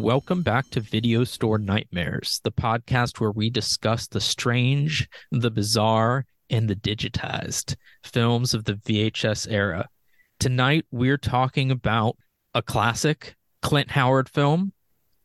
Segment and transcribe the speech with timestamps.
[0.00, 5.50] and welcome back to Video Store Nightmares, the podcast where we discuss the strange, the
[5.50, 9.90] bizarre, and the digitized films of the VHS era.
[10.38, 12.16] Tonight, we're talking about
[12.54, 14.72] a classic Clint Howard film,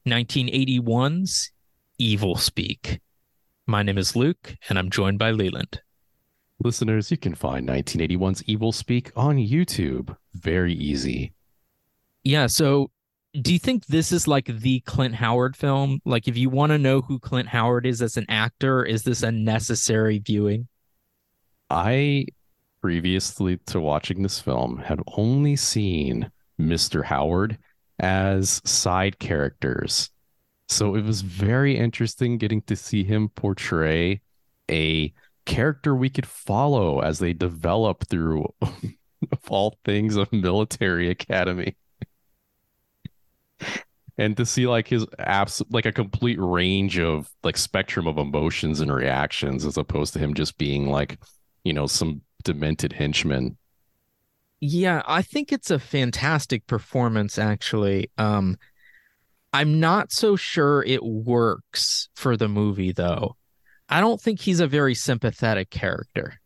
[0.05, 1.53] 1981's
[2.02, 3.00] Evilspeak.
[3.66, 5.80] My name is Luke, and I'm joined by Leland.
[6.59, 10.17] Listeners, you can find 1981's Evilspeak on YouTube.
[10.34, 11.31] Very easy.
[12.26, 12.92] Yeah, so
[13.41, 16.02] do you think this is like the Clint Howard film?
[16.05, 19.23] Like, if you want to know who Clint Howard is as an actor, is this
[19.23, 20.67] a necessary viewing?
[21.69, 22.27] I
[22.81, 27.03] previously to watching this film had only seen Mr.
[27.03, 27.58] Howard
[28.00, 30.09] as side characters.
[30.67, 34.22] So it was very interesting getting to see him portray
[34.70, 35.14] a
[35.45, 41.75] character we could follow as they develop through of all things a military academy.
[44.17, 48.80] And to see like his abs like a complete range of like spectrum of emotions
[48.80, 51.19] and reactions as opposed to him just being like,
[51.63, 53.58] you know, some demented henchman.
[54.61, 58.11] Yeah, I think it's a fantastic performance actually.
[58.17, 58.58] Um
[59.53, 63.38] I'm not so sure it works for the movie though.
[63.89, 66.41] I don't think he's a very sympathetic character.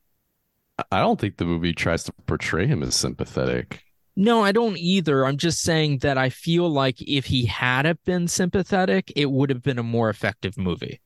[0.91, 3.83] I don't think the movie tries to portray him as sympathetic.
[4.21, 5.25] No, I don't either.
[5.25, 9.63] I'm just saying that I feel like if he had been sympathetic, it would have
[9.63, 10.99] been a more effective movie.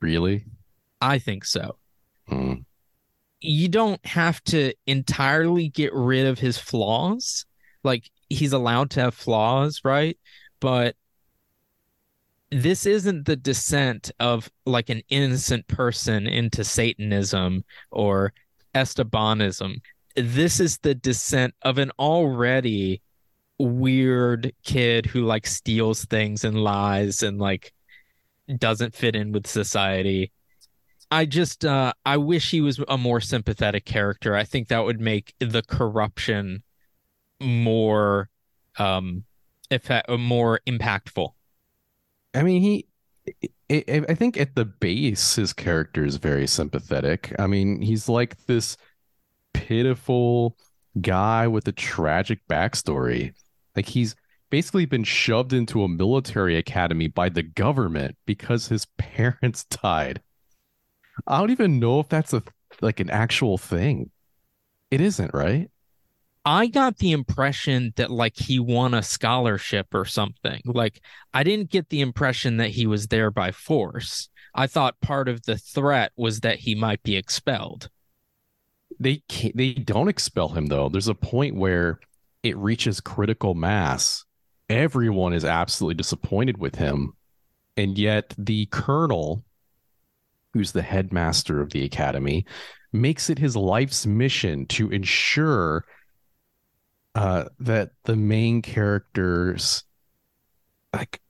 [0.00, 0.46] Really?
[1.02, 1.76] I think so.
[2.26, 2.54] Hmm.
[3.40, 7.44] You don't have to entirely get rid of his flaws.
[7.84, 10.18] Like he's allowed to have flaws, right?
[10.60, 10.96] But
[12.50, 18.32] this isn't the descent of like an innocent person into Satanism or
[18.74, 19.82] Estebanism.
[20.16, 23.02] This is the descent of an already
[23.58, 27.72] weird kid who like steals things and lies and like
[28.58, 30.32] doesn't fit in with society.
[31.10, 34.34] I just uh I wish he was a more sympathetic character.
[34.34, 36.62] I think that would make the corruption
[37.40, 38.28] more
[38.78, 39.24] um
[39.70, 41.30] effect more impactful.
[42.34, 42.86] I mean, he.
[43.70, 47.34] I, I think at the base, his character is very sympathetic.
[47.38, 48.76] I mean, he's like this
[49.54, 50.56] pitiful
[51.00, 53.32] guy with a tragic backstory.
[53.76, 54.14] Like he's
[54.50, 60.20] basically been shoved into a military academy by the government because his parents died.
[61.26, 62.42] I don't even know if that's a
[62.80, 64.10] like an actual thing.
[64.90, 65.70] It isn't, right?
[66.44, 70.62] I got the impression that like he won a scholarship or something.
[70.64, 71.02] Like
[71.34, 74.30] I didn't get the impression that he was there by force.
[74.54, 77.90] I thought part of the threat was that he might be expelled.
[78.98, 80.88] They can't, they don't expel him though.
[80.88, 82.00] There's a point where
[82.42, 84.24] it reaches critical mass.
[84.68, 87.14] Everyone is absolutely disappointed with him,
[87.76, 89.44] and yet the colonel,
[90.52, 92.46] who's the headmaster of the academy,
[92.92, 95.84] makes it his life's mission to ensure
[97.14, 99.84] uh, that the main character's
[100.92, 101.20] like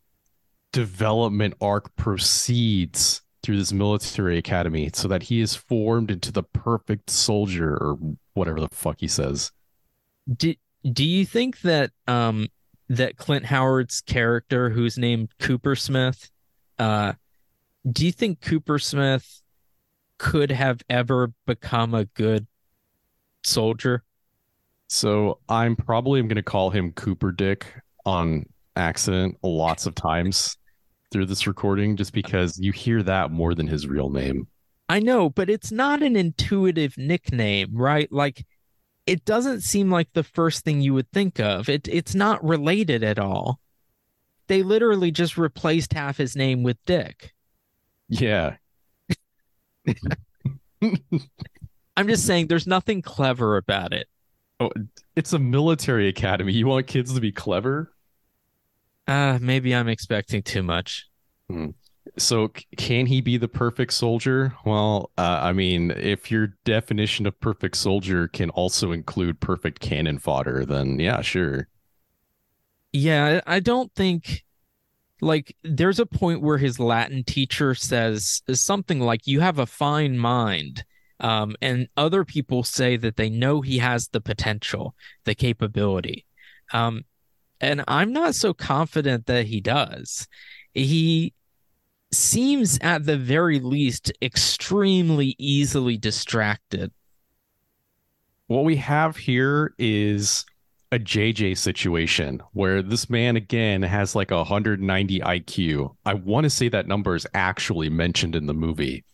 [0.72, 7.10] development arc proceeds through this military academy so that he is formed into the perfect
[7.10, 7.98] soldier or
[8.34, 9.50] whatever the fuck he says.
[10.36, 10.54] Do
[10.92, 12.48] do you think that um
[12.88, 16.30] that Clint Howard's character who's named Coopersmith
[16.78, 17.14] uh
[17.90, 19.40] do you think Coopersmith
[20.18, 22.46] could have ever become a good
[23.42, 24.04] soldier?
[24.88, 27.64] So I'm probably going to call him Cooper Dick
[28.04, 28.44] on
[28.76, 30.56] accident lots of times
[31.10, 34.46] through this recording just because you hear that more than his real name.
[34.88, 38.10] I know, but it's not an intuitive nickname, right?
[38.10, 38.44] Like
[39.06, 41.68] it doesn't seem like the first thing you would think of.
[41.68, 43.60] It it's not related at all.
[44.48, 47.34] They literally just replaced half his name with Dick.
[48.08, 48.56] Yeah.
[51.96, 54.08] I'm just saying there's nothing clever about it.
[54.58, 54.70] Oh,
[55.16, 56.52] it's a military academy.
[56.52, 57.92] You want kids to be clever?
[59.10, 61.08] Uh, maybe I'm expecting too much.
[61.48, 61.70] Hmm.
[62.16, 64.54] So, can he be the perfect soldier?
[64.64, 70.20] Well, uh, I mean, if your definition of perfect soldier can also include perfect cannon
[70.20, 71.66] fodder, then yeah, sure.
[72.92, 74.44] Yeah, I don't think
[75.20, 80.18] like there's a point where his Latin teacher says something like, "You have a fine
[80.18, 80.84] mind."
[81.18, 86.26] Um, and other people say that they know he has the potential, the capability.
[86.72, 87.04] Um,
[87.60, 90.26] and I'm not so confident that he does.
[90.74, 91.34] He
[92.12, 96.92] seems, at the very least, extremely easily distracted.
[98.46, 100.44] What we have here is
[100.92, 105.94] a JJ situation where this man again has like a 190 IQ.
[106.04, 109.04] I want to say that number is actually mentioned in the movie.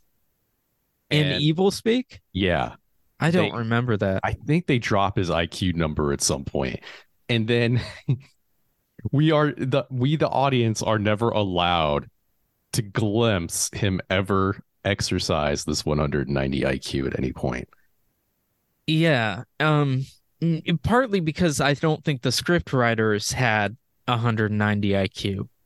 [1.10, 2.20] In And- Evilspeak?
[2.32, 2.76] Yeah.
[3.20, 4.20] I don't They- remember that.
[4.24, 6.80] I think they drop his IQ number at some point.
[7.28, 7.80] And then
[9.12, 12.08] we are the we the audience are never allowed
[12.72, 17.68] to glimpse him ever exercise this 190 IQ at any point.
[18.86, 19.44] Yeah.
[19.60, 20.04] Um
[20.82, 23.76] partly because I don't think the script writers had
[24.06, 25.48] 190 IQ.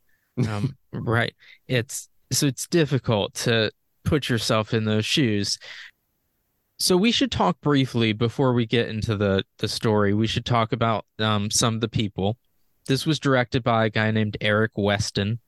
[0.49, 1.35] Um right.
[1.69, 3.71] It's so it's difficult to
[4.05, 5.59] put yourself in those shoes.
[6.79, 10.15] So we should talk briefly before we get into the the story.
[10.15, 12.39] We should talk about um some of the people.
[12.87, 15.39] This was directed by a guy named Eric Weston.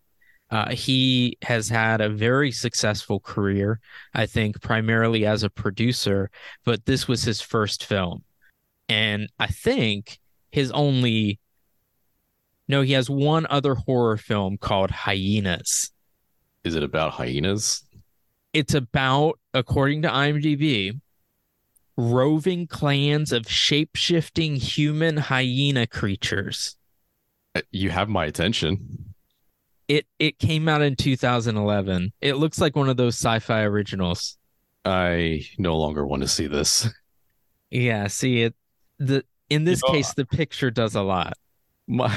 [0.50, 3.80] Uh, he has had a very successful career,
[4.12, 6.30] I think, primarily as a producer,
[6.64, 8.24] but this was his first film.
[8.88, 10.18] And I think
[10.50, 11.40] his only.
[12.68, 15.90] No, he has one other horror film called Hyenas.
[16.64, 17.82] Is it about hyenas?
[18.52, 21.00] It's about, according to IMDb,
[21.96, 26.76] roving clans of shape shifting human hyena creatures.
[27.54, 29.14] Uh, You have my attention.
[29.88, 32.12] It it came out in 2011.
[32.20, 34.38] It looks like one of those sci-fi originals.
[34.84, 36.88] I no longer want to see this.
[37.70, 38.54] Yeah, see it
[38.98, 41.34] the in this know, case the picture does a lot.
[41.88, 42.16] My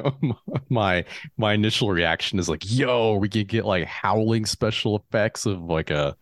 [0.70, 1.04] my
[1.36, 5.90] my initial reaction is like, yo, we could get like howling special effects of like
[5.90, 6.16] a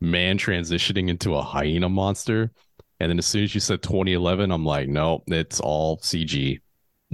[0.00, 2.52] man transitioning into a hyena monster.
[3.00, 6.60] And then as soon as you said 2011, I'm like, no, it's all CG.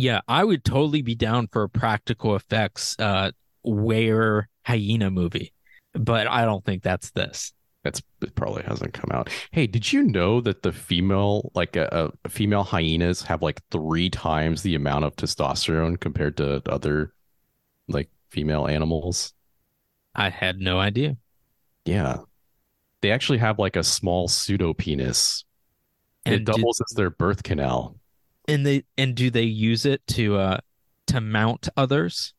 [0.00, 3.32] Yeah, I would totally be down for a practical effects uh
[3.62, 5.52] where hyena movie.
[5.92, 7.52] But I don't think that's this.
[7.84, 9.30] That's it probably hasn't come out.
[9.52, 14.10] Hey, did you know that the female, like a, a female hyenas, have like three
[14.10, 17.12] times the amount of testosterone compared to other
[17.88, 19.34] like female animals?
[20.14, 21.16] I had no idea.
[21.84, 22.18] Yeah.
[23.02, 25.44] They actually have like a small pseudo penis.
[26.24, 27.99] It And doubles as their birth canal.
[28.50, 30.58] And they and do they use it to uh
[31.08, 32.34] to mount others?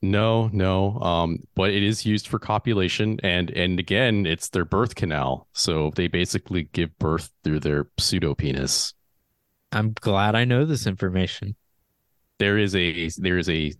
[0.00, 0.98] No, no.
[1.00, 5.48] Um, but it is used for copulation and and again, it's their birth canal.
[5.52, 8.94] So they basically give birth through their pseudo penis.
[9.72, 11.56] I'm glad I know this information.
[12.38, 13.72] There is a there is a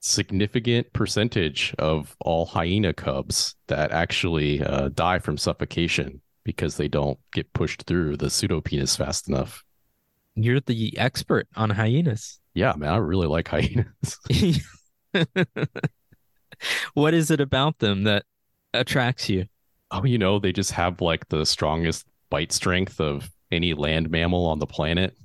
[0.00, 7.18] significant percentage of all hyena cubs that actually uh, die from suffocation because they don't
[7.32, 9.64] get pushed through the pseudo penis fast enough.
[10.36, 12.40] You're the expert on hyenas.
[12.54, 14.18] Yeah, man, I really like hyenas.
[16.94, 18.24] what is it about them that
[18.72, 19.46] attracts you?
[19.90, 24.46] Oh, you know, they just have like the strongest bite strength of any land mammal
[24.46, 25.16] on the planet.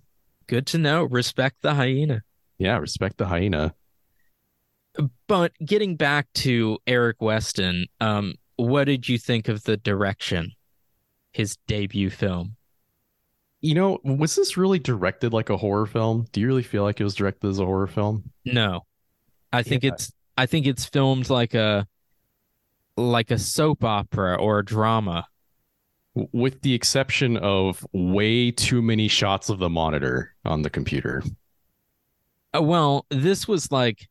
[0.47, 1.03] Good to know.
[1.03, 2.23] Respect the hyena.
[2.57, 3.73] Yeah, respect the hyena.
[5.27, 10.51] But getting back to Eric Weston, um, what did you think of the direction?
[11.31, 12.57] His debut film.
[13.61, 16.27] You know, was this really directed like a horror film?
[16.31, 18.31] Do you really feel like it was directed as a horror film?
[18.45, 18.85] No.
[19.51, 19.91] I think Yeah.
[19.93, 21.85] it's I think it's filmed like a
[22.95, 25.25] like a soap opera or a drama.
[26.13, 31.23] With the exception of way too many shots of the monitor on the computer.
[32.55, 34.07] Uh, well, this was like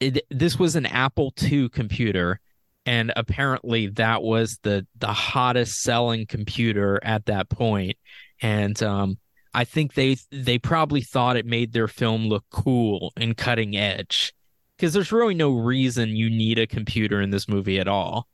[0.00, 2.40] it, this was an Apple II computer
[2.86, 7.96] and apparently that was the the hottest selling computer at that point
[8.40, 9.18] and um
[9.56, 14.34] I think they they probably thought it made their film look cool and cutting edge
[14.76, 18.28] because there's really no reason you need a computer in this movie at all.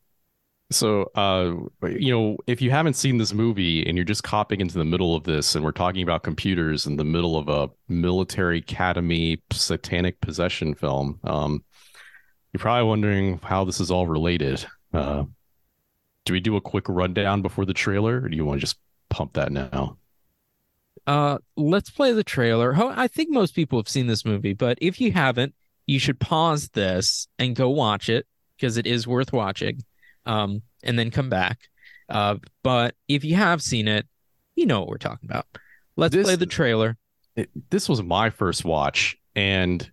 [0.72, 1.52] So, uh,
[1.88, 5.14] you know, if you haven't seen this movie and you're just copping into the middle
[5.14, 10.20] of this, and we're talking about computers in the middle of a military academy satanic
[10.20, 11.62] possession film, um,
[12.52, 14.64] you're probably wondering how this is all related.
[14.92, 15.24] Uh,
[16.24, 18.78] do we do a quick rundown before the trailer, or do you want to just
[19.08, 19.96] pump that now?
[21.06, 22.74] Uh, let's play the trailer.
[22.76, 25.54] I think most people have seen this movie, but if you haven't,
[25.86, 29.82] you should pause this and go watch it because it is worth watching.
[30.26, 31.58] Um, and then come back.
[32.08, 34.06] Uh, but if you have seen it,
[34.54, 35.46] you know what we're talking about.
[35.96, 36.96] Let's This- play the trailer.
[37.34, 39.90] It, this was my first watch, and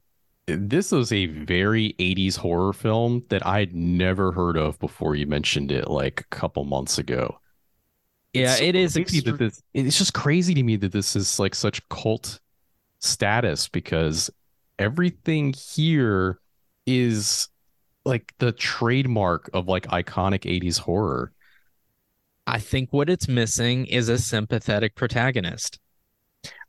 [0.57, 5.71] this was a very 80s horror film that I'd never heard of before you mentioned
[5.71, 7.39] it like a couple months ago.
[8.33, 8.93] Yeah, It's it is.
[8.93, 12.39] crazy extr- that this it's just crazy to me that this is like such cult
[12.99, 14.29] status because
[14.77, 16.39] everything here
[16.85, 17.47] is
[18.05, 21.31] like the trademark of like iconic 80s horror.
[22.47, 25.79] I think what it's missing is a sympathetic protagonist.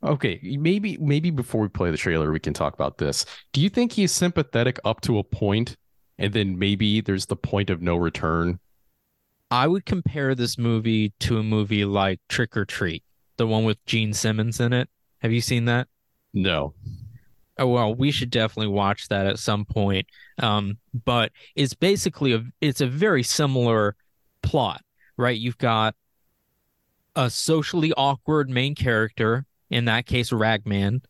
[0.03, 3.25] Okay, maybe maybe before we play the trailer, we can talk about this.
[3.53, 5.77] Do you think he's sympathetic up to a point,
[6.17, 8.59] and then maybe there's the point of no return?
[9.51, 13.03] I would compare this movie to a movie like Trick or Treat,
[13.37, 14.89] the one with Gene Simmons in it.
[15.19, 15.87] Have you seen that?
[16.33, 16.73] No.
[17.57, 20.07] Oh well, we should definitely watch that at some point.
[20.39, 23.95] Um, but it's basically a it's a very similar
[24.41, 24.81] plot,
[25.17, 25.37] right?
[25.37, 25.95] You've got
[27.15, 31.01] a socially awkward main character, in that case Ragman,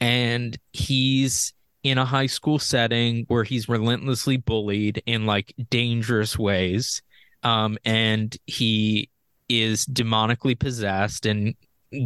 [0.00, 7.00] and he's in a high school setting where he's relentlessly bullied in like dangerous ways.
[7.42, 9.08] Um, and he
[9.48, 11.54] is demonically possessed and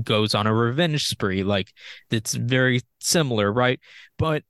[0.02, 1.42] goes on a revenge spree.
[1.42, 1.72] Like
[2.10, 3.80] that's very similar, right?
[4.16, 4.44] But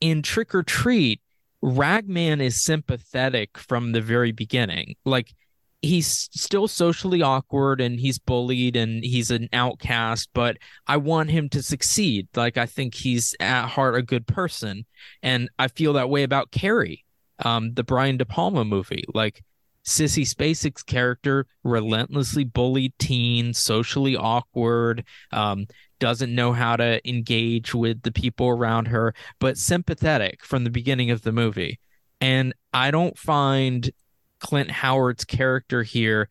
[0.00, 1.20] in Trick or Treat,
[1.62, 4.96] Ragman is sympathetic from the very beginning.
[5.04, 5.34] Like
[5.82, 10.56] he's still socially awkward and he's bullied and he's an outcast, but
[10.86, 12.28] I want him to succeed.
[12.34, 14.86] Like I think he's at heart a good person.
[15.22, 17.04] And I feel that way about Carrie,
[17.44, 19.04] um, the Brian De Palma movie.
[19.14, 19.42] Like
[19.84, 25.66] Sissy Spacek's character, relentlessly bullied teen, socially awkward, um,
[26.00, 31.10] doesn't know how to engage with the people around her, but sympathetic from the beginning
[31.10, 31.78] of the movie.
[32.20, 33.90] And I don't find
[34.40, 36.28] Clint Howard's character here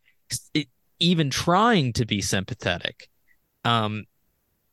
[0.99, 3.09] even trying to be sympathetic.
[3.63, 4.05] Um,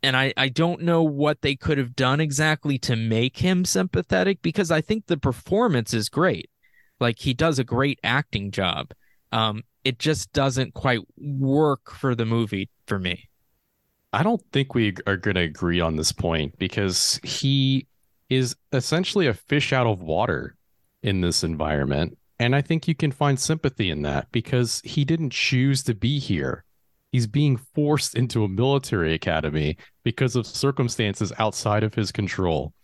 [0.03, 4.43] and I, I don't know what they could have done exactly to make him sympathetic
[4.43, 6.51] because I think the performance is great.
[7.01, 8.93] Like he does a great acting job.
[9.33, 13.29] Um, it just doesn't quite work for the movie for me.
[14.13, 17.87] I don't think we are going to agree on this point because he
[18.31, 20.55] is essentially a fish out of water
[21.03, 22.17] in this environment.
[22.45, 26.19] And I think you can find sympathy in that because he didn't choose to be
[26.19, 26.63] here.
[27.11, 32.75] He's being forced into a military academy because of circumstances outside of his control.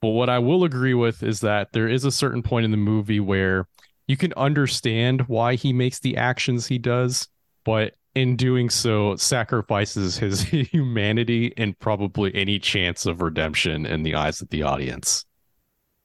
[0.00, 2.78] But what I will agree with is that there is a certain point in the
[2.78, 3.68] movie where
[4.06, 7.28] you can understand why he makes the actions he does,
[7.66, 10.40] but in doing so sacrifices his
[10.72, 15.26] humanity and probably any chance of redemption in the eyes of the audience.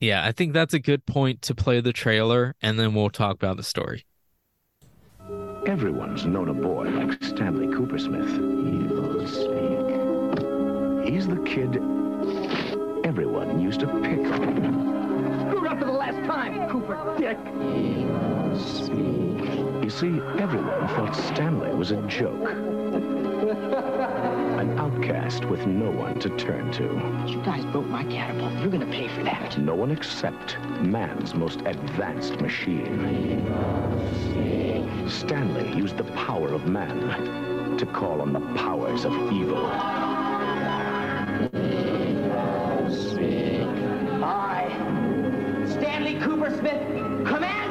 [0.03, 3.35] Yeah, I think that's a good point to play the trailer and then we'll talk
[3.35, 4.05] about the story.
[5.65, 8.33] Everyone's known a boy like Stanley Coopersmith.
[11.07, 11.77] He's the kid
[13.05, 15.47] everyone used to pick on.
[15.47, 17.37] Screwed up for the last time, Cooper Dick.
[19.81, 22.49] You see, everyone thought Stanley was a joke.
[25.03, 26.83] Outcast with no one to turn to.
[27.27, 28.53] You guys broke my catapult.
[28.59, 29.57] You're gonna pay for that.
[29.57, 33.45] No one except man's most advanced machine.
[35.09, 39.65] Stanley used the power of man to call on the powers of evil.
[44.23, 44.69] I,
[45.67, 47.62] Stanley Coopersmith, command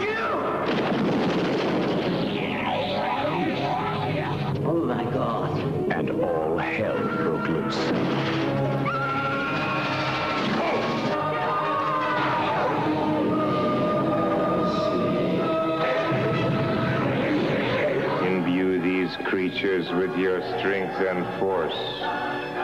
[20.02, 21.72] with your strength and force.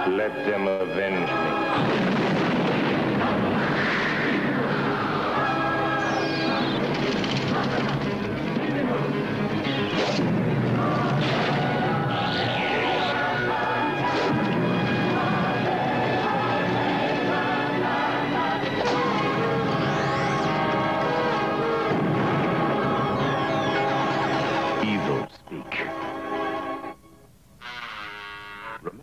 [0.08, 1.67] Let them avenge me.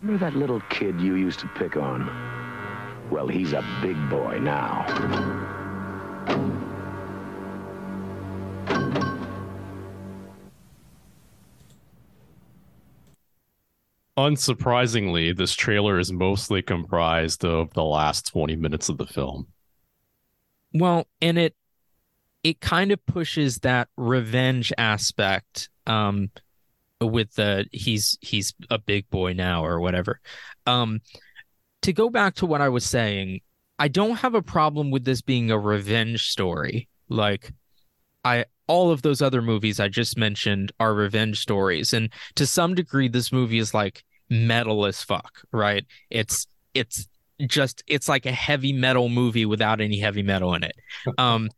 [0.06, 2.06] Remember that little kid you used to pick on?
[3.10, 4.86] Well, he's a big boy now.
[14.16, 19.48] Unsurprisingly, this trailer is mostly comprised of the last 20 minutes of the film.
[20.72, 21.56] Well, and it
[22.44, 26.30] it kind of pushes that revenge aspect um
[27.00, 30.20] with the he's he's a big boy now or whatever.
[30.66, 31.00] Um
[31.82, 33.40] to go back to what I was saying,
[33.78, 36.88] I don't have a problem with this being a revenge story.
[37.08, 37.52] Like
[38.24, 42.74] I all of those other movies I just mentioned are revenge stories and to some
[42.74, 45.84] degree this movie is like metal as fuck, right?
[46.10, 47.08] It's it's
[47.46, 50.76] just it's like a heavy metal movie without any heavy metal in it.
[51.18, 51.50] Um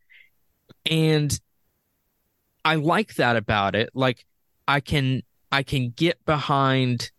[0.84, 1.38] and
[2.64, 3.90] I like that about it.
[3.94, 4.26] Like
[4.66, 7.10] I can I can get behind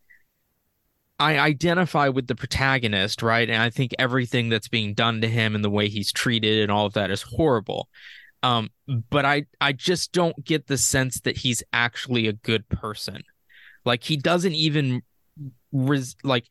[1.19, 3.50] I identify with the protagonist, right?
[3.50, 6.71] And I think everything that's being done to him and the way he's treated and
[6.71, 7.89] all of that is horrible.
[8.41, 8.69] Um,
[9.09, 13.24] but I I just don't get the sense that he's actually a good person.
[13.83, 15.01] Like he doesn't even
[15.74, 16.45] res- like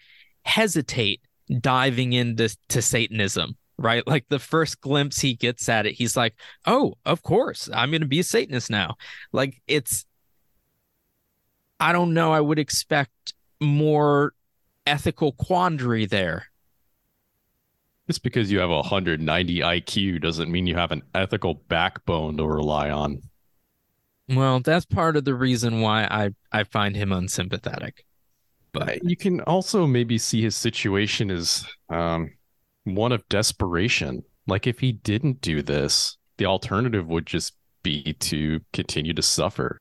[0.44, 1.23] hesitate
[1.61, 4.06] diving into to Satanism, right?
[4.06, 6.35] Like the first glimpse he gets at it, he's like,
[6.66, 8.97] "Oh, of course, I'm going to be a Satanist now."
[9.32, 10.04] Like it's
[11.80, 14.32] I don't know, I would expect more
[14.87, 16.47] ethical quandary there.
[18.06, 22.47] Just because you have a 190 IQ doesn't mean you have an ethical backbone to
[22.47, 23.23] rely on.
[24.28, 28.04] Well, that's part of the reason why I I find him unsympathetic.
[28.73, 32.32] But you can also maybe see his situation as um,
[32.85, 34.25] one of desperation.
[34.47, 39.80] Like if he didn't do this, the alternative would just be to continue to suffer.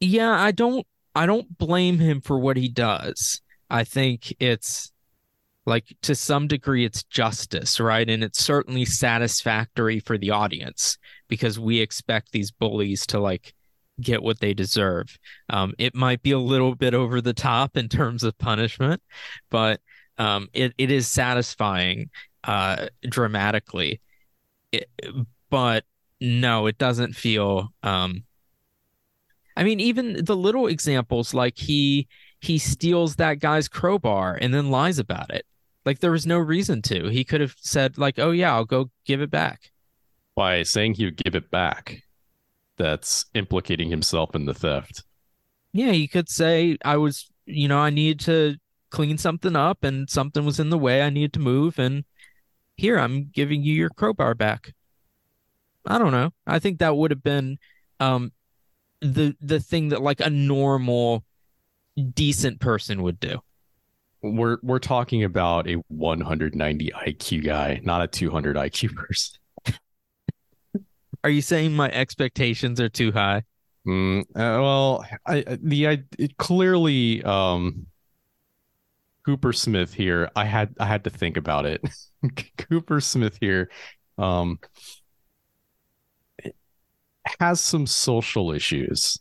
[0.00, 3.40] yeah, I don't I don't blame him for what he does.
[3.70, 4.92] I think it's
[5.66, 8.08] like to some degree it's justice, right?
[8.08, 13.54] And it's certainly satisfactory for the audience because we expect these bullies to like
[14.00, 15.16] get what they deserve.
[15.48, 19.02] Um, it might be a little bit over the top in terms of punishment,
[19.50, 19.80] but
[20.18, 22.10] um, it, it is satisfying
[22.44, 24.00] uh, dramatically.
[24.72, 24.88] It,
[25.48, 25.84] but
[26.20, 27.72] no, it doesn't feel.
[27.82, 28.24] Um,
[29.56, 32.08] I mean, even the little examples like he
[32.40, 35.46] he steals that guy's crowbar and then lies about it.
[35.84, 37.08] Like there was no reason to.
[37.08, 39.70] He could have said like, "Oh yeah, I'll go give it back."
[40.34, 42.02] By saying he would give it back,
[42.76, 45.04] that's implicating himself in the theft.
[45.72, 48.56] Yeah, he could say, "I was, you know, I needed to
[48.90, 51.02] clean something up and something was in the way.
[51.02, 52.04] I needed to move and
[52.76, 54.72] here I'm giving you your crowbar back."
[55.86, 56.32] I don't know.
[56.46, 57.58] I think that would have been
[58.00, 58.32] um
[59.04, 61.24] the the thing that like a normal
[62.14, 63.38] decent person would do.
[64.22, 69.38] We're we're talking about a 190 IQ guy, not a 200 IQ person.
[71.22, 73.42] Are you saying my expectations are too high?
[73.86, 77.86] Mm, uh, well, I the I it clearly um
[79.26, 80.30] Coopersmith here.
[80.34, 81.82] I had I had to think about it.
[82.24, 83.70] Coopersmith here
[84.16, 84.58] um
[87.40, 89.18] has some social issues.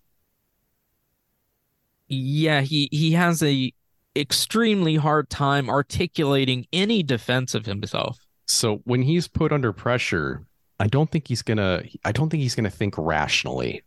[2.08, 3.74] Yeah, he he has a
[4.16, 8.20] extremely hard time articulating any defense of himself.
[8.46, 10.46] So when he's put under pressure,
[10.80, 13.84] I don't think he's gonna I don't think he's gonna think rationally.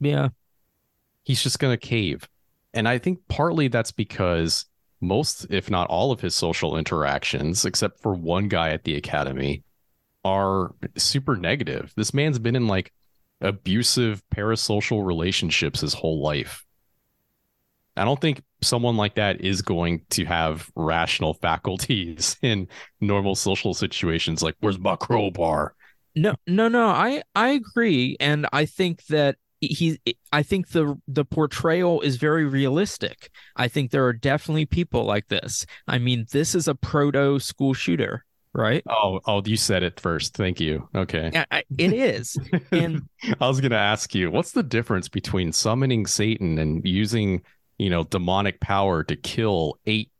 [0.00, 0.28] Yeah.
[1.24, 2.28] He's just gonna cave.
[2.72, 4.66] And I think partly that's because
[5.00, 9.64] most, if not all of his social interactions, except for one guy at the academy,
[10.24, 11.92] are super negative.
[11.96, 12.92] This man's been in like
[13.40, 16.64] abusive parasocial relationships his whole life.
[17.96, 22.68] I don't think someone like that is going to have rational faculties in
[23.00, 25.74] normal social situations like where's my crowbar?
[26.16, 26.88] No, no, no.
[26.88, 30.00] I I agree, and I think that he.
[30.32, 33.30] I think the the portrayal is very realistic.
[33.56, 35.66] I think there are definitely people like this.
[35.86, 38.82] I mean, this is a proto school shooter, right?
[38.88, 40.34] Oh, oh, you said it first.
[40.36, 40.88] Thank you.
[40.94, 41.30] Okay.
[41.34, 42.36] I, I- it is,
[42.72, 43.02] and
[43.40, 47.42] I was going to ask you, what's the difference between summoning Satan and using,
[47.78, 50.10] you know, demonic power to kill eight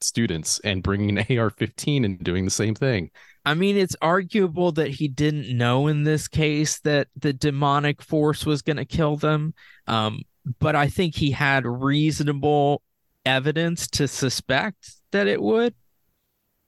[0.00, 3.10] students and bringing an AR-15 and doing the same thing?
[3.46, 8.46] I mean, it's arguable that he didn't know in this case that the demonic force
[8.46, 9.52] was going to kill them.
[9.86, 10.22] Um,
[10.58, 12.80] but I think he had reasonable
[13.26, 15.74] evidence to suspect that it would.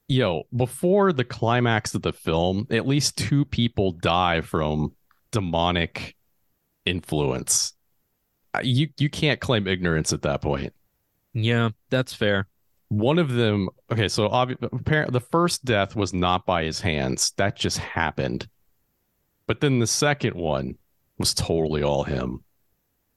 [0.07, 4.93] Yo, before the climax of the film, at least two people die from
[5.31, 6.15] demonic
[6.85, 7.73] influence.
[8.53, 10.73] Uh, You you can't claim ignorance at that point.
[11.33, 12.47] Yeah, that's fair.
[12.89, 17.33] One of them, okay, so obvi- apparently the first death was not by his hands.
[17.35, 18.47] That just happened.
[19.45, 20.77] But then the second one
[21.17, 22.45] was totally all him.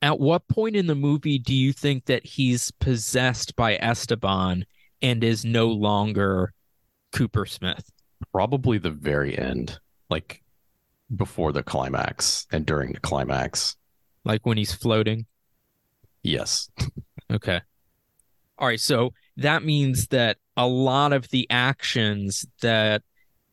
[0.03, 4.66] At what point in the movie do you think that he's possessed by Esteban
[5.03, 6.53] and is no longer
[7.12, 7.85] Coopersmith?
[8.33, 10.42] Probably the very end, like
[11.14, 13.77] before the climax and during the climax.
[14.25, 15.27] Like when he's floating?
[16.23, 16.70] Yes.
[17.33, 17.61] Okay.
[18.59, 18.81] All right.
[18.81, 23.03] So that means that a lot of the actions that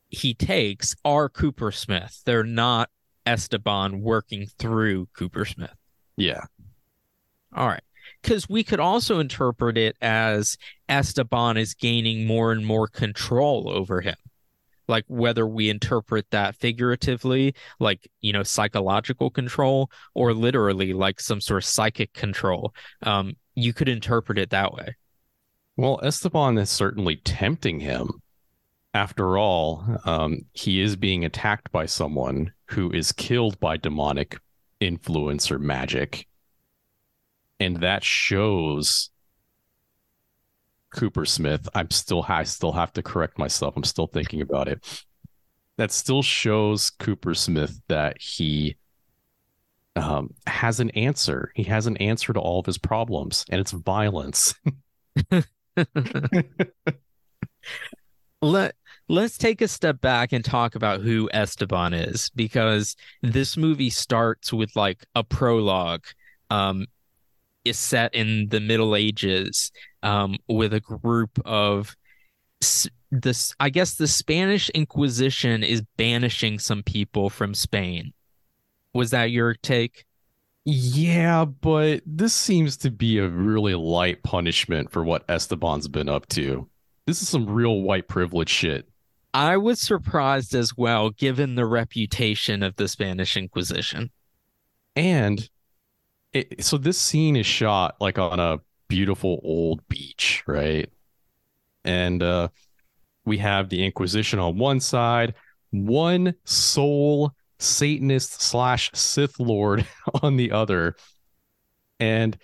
[0.09, 2.23] he takes are Coopersmith.
[2.23, 2.89] They're not
[3.27, 5.75] Esteban working through Coopersmith.
[6.15, 6.41] Yeah.
[7.55, 7.83] All right.
[8.21, 10.57] Because we could also interpret it as
[10.89, 14.15] Esteban is gaining more and more control over him.
[14.87, 21.41] Like whether we interpret that figuratively, like, you know, psychological control, or literally like some
[21.41, 22.73] sort of psychic control.
[23.03, 24.95] Um, you could interpret it that way.
[25.75, 28.21] Well, Esteban is certainly tempting him.
[28.93, 34.39] After all, um, he is being attacked by someone who is killed by demonic
[34.79, 36.27] influence or magic.
[37.59, 39.09] And that shows
[40.95, 41.67] Coopersmith.
[41.73, 43.75] I'm still I still have to correct myself.
[43.75, 45.05] I'm still thinking about it.
[45.77, 48.77] That still shows Coopersmith that he
[49.95, 51.51] um, has an answer.
[51.55, 54.53] He has an answer to all of his problems, and it's violence.
[58.41, 58.75] Let
[59.09, 64.53] let's take a step back and talk about who Esteban is because this movie starts
[64.53, 66.05] with like a prologue
[66.49, 66.85] um
[67.67, 69.71] is set in the Middle Ages
[70.03, 71.95] um with a group of
[73.11, 78.13] this I guess the Spanish Inquisition is banishing some people from Spain.
[78.93, 80.05] Was that your take?
[80.65, 86.27] Yeah, but this seems to be a really light punishment for what Esteban's been up
[86.29, 86.67] to.
[87.05, 88.85] This is some real white privilege shit.
[89.33, 94.11] I was surprised as well, given the reputation of the Spanish Inquisition.
[94.97, 95.47] And
[96.33, 100.89] it, so this scene is shot like on a beautiful old beach, right?
[101.83, 102.49] And uh,
[103.25, 105.35] we have the Inquisition on one side,
[105.71, 109.85] one sole Satanist slash Sith Lord
[110.21, 110.95] on the other.
[111.99, 112.37] And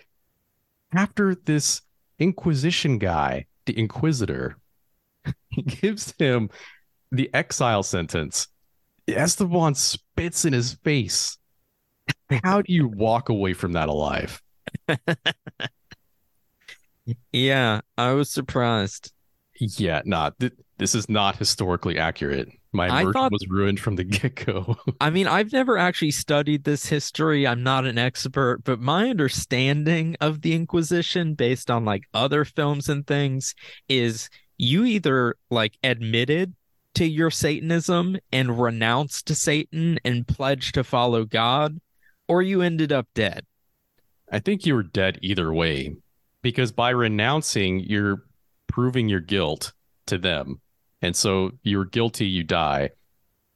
[0.92, 1.82] after this
[2.18, 4.56] Inquisition guy, the Inquisitor,
[5.66, 6.50] gives him
[7.10, 8.48] the exile sentence,
[9.08, 11.38] Esteban spits in his face.
[12.42, 14.42] How do you walk away from that alive?
[17.32, 19.12] yeah, I was surprised.
[19.58, 22.48] Yeah, not nah, th- this is not historically accurate.
[22.72, 24.76] My immersion thought, was ruined from the get go.
[25.00, 27.46] I mean, I've never actually studied this history.
[27.46, 32.88] I'm not an expert, but my understanding of the Inquisition, based on like other films
[32.88, 33.54] and things,
[33.88, 36.54] is you either like admitted
[36.94, 41.80] to your Satanism and renounced to Satan and pledged to follow God,
[42.28, 43.44] or you ended up dead.
[44.30, 45.96] I think you were dead either way,
[46.42, 48.24] because by renouncing, you're
[48.66, 49.72] proving your guilt
[50.06, 50.60] to them
[51.04, 52.88] and so you're guilty, you die.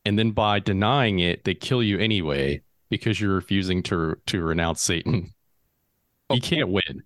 [0.04, 4.82] And then by denying it, they kill you anyway because you're refusing to to renounce
[4.82, 5.34] Satan.
[6.30, 7.04] You can't win.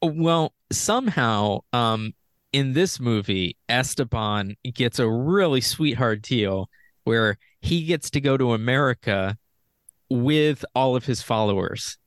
[0.00, 2.14] Well, somehow, um,
[2.52, 6.70] in this movie, Esteban gets a really sweetheart deal
[7.02, 9.36] where he gets to go to America
[10.20, 11.98] with all of his followers,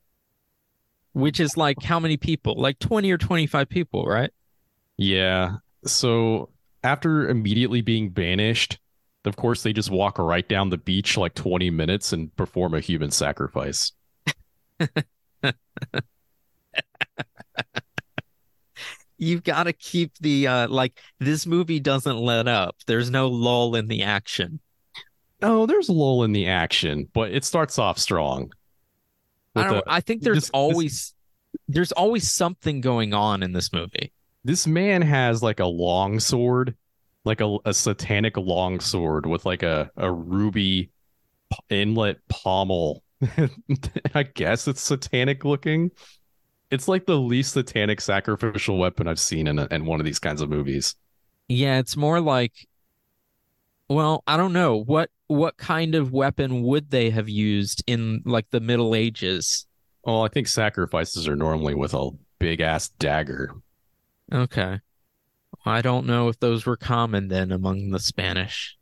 [1.14, 2.56] which is like how many people?
[2.58, 4.32] Like 20 or 25 people, right?
[4.98, 5.58] Yeah.
[5.86, 6.50] So
[6.84, 8.80] after immediately being banished,
[9.26, 12.80] of course, they just walk right down the beach like 20 minutes and perform a
[12.80, 13.92] human sacrifice.
[19.18, 22.76] You've got to keep the uh like this movie doesn't let up.
[22.86, 24.60] There's no lull in the action.
[25.48, 28.52] Oh, there's a lull in the action, but it starts off strong.
[29.56, 29.74] I don't.
[29.76, 31.14] The, I think there's this, always this,
[31.68, 34.12] there's always something going on in this movie.
[34.44, 36.76] This man has like a long sword,
[37.26, 40.90] like a, a satanic long sword with like a, a ruby
[41.70, 43.04] inlet pommel.
[44.16, 45.92] I guess it's satanic looking.
[46.72, 50.20] It's like the least satanic sacrificial weapon I've seen in, a, in one of these
[50.20, 50.96] kinds of movies.
[51.48, 52.68] Yeah, it's more like
[53.88, 54.78] well, I don't know.
[54.78, 59.66] What what kind of weapon would they have used in like the Middle Ages?
[60.04, 63.52] Well, I think sacrifices are normally with a big ass dagger.
[64.32, 64.80] Okay.
[65.66, 68.78] I don't know if those were common then among the Spanish.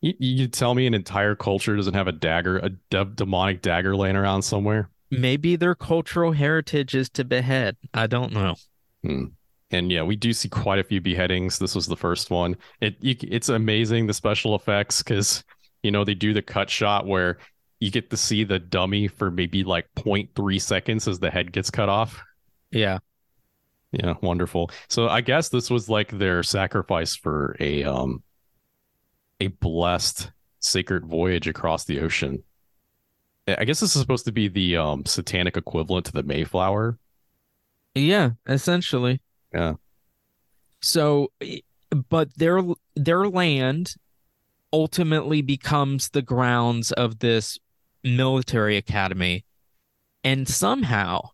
[0.00, 3.96] You, you tell me an entire culture doesn't have a dagger, a de- demonic dagger
[3.96, 4.90] laying around somewhere?
[5.10, 7.76] Maybe their cultural heritage is to behead.
[7.94, 8.56] I don't know.
[9.02, 9.24] Hmm.
[9.70, 11.58] And yeah, we do see quite a few beheadings.
[11.58, 12.56] This was the first one.
[12.80, 15.42] It you, it's amazing the special effects because
[15.82, 17.38] you know they do the cut shot where
[17.80, 21.70] you get to see the dummy for maybe like 0.3 seconds as the head gets
[21.70, 22.22] cut off.
[22.70, 22.98] Yeah.
[23.92, 24.70] Yeah, wonderful.
[24.88, 28.22] So I guess this was like their sacrifice for a um
[29.40, 32.42] a blessed sacred voyage across the ocean.
[33.48, 36.98] I guess this is supposed to be the um satanic equivalent to the Mayflower.
[37.94, 39.20] Yeah, essentially.
[39.52, 39.74] Yeah.
[40.80, 41.32] So
[42.08, 42.62] but their
[42.94, 43.94] their land
[44.72, 47.58] ultimately becomes the grounds of this
[48.02, 49.44] military academy
[50.22, 51.30] and somehow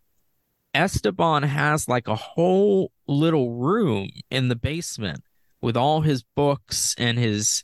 [0.73, 5.23] Esteban has like a whole little room in the basement
[5.61, 7.63] with all his books and his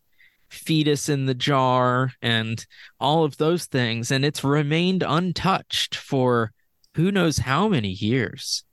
[0.50, 2.66] fetus in the jar and
[3.00, 4.12] all of those things.
[4.12, 6.52] And it's remained untouched for
[6.96, 8.64] who knows how many years.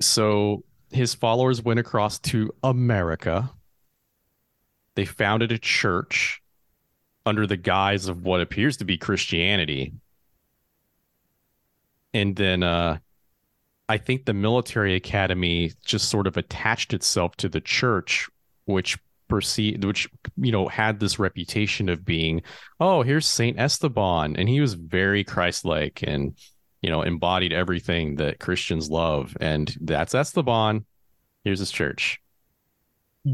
[0.00, 3.50] So his followers went across to America.
[4.94, 6.40] They founded a church
[7.24, 9.94] under the guise of what appears to be Christianity.
[12.14, 12.98] And then uh
[13.88, 18.28] I think the military academy just sort of attached itself to the church,
[18.64, 22.42] which perceived which you know had this reputation of being,
[22.80, 26.36] oh, here's Saint Esteban, and he was very Christ-like and
[26.86, 30.86] you know embodied everything that Christians love, and that's that's the bond.
[31.44, 32.20] Here's his church.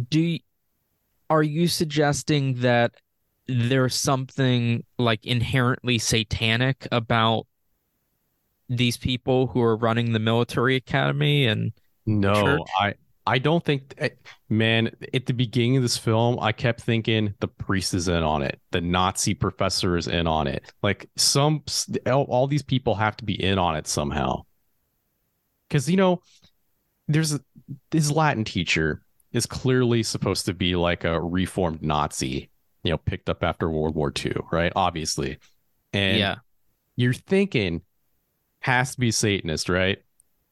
[0.09, 0.39] Do you,
[1.31, 2.95] are you suggesting that
[3.49, 7.47] there's something like inherently satanic about
[8.69, 11.73] these people who are running the military academy and
[12.07, 12.69] No, church?
[12.79, 12.95] I
[13.27, 14.11] I don't think eh,
[14.49, 18.43] man, at the beginning of this film, I kept thinking the priest is in on
[18.43, 18.61] it.
[18.71, 20.73] The Nazi professor is in on it.
[20.83, 21.63] Like some
[22.07, 24.43] all, these people have to be in on it somehow.
[25.71, 26.23] Cuz you know,
[27.09, 27.41] there's a,
[27.91, 32.51] his Latin teacher is clearly supposed to be like a reformed Nazi,
[32.83, 34.73] you know, picked up after World War II, right?
[34.77, 35.39] Obviously.
[35.93, 36.37] And yeah
[36.97, 37.83] you're thinking
[38.61, 39.99] has to be Satanist, right?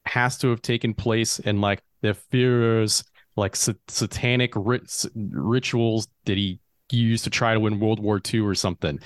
[0.05, 3.03] Has to have taken place in like the Führer's
[3.35, 6.59] like sa- satanic rit- rituals that he
[6.91, 8.99] used to try to win World War II or something.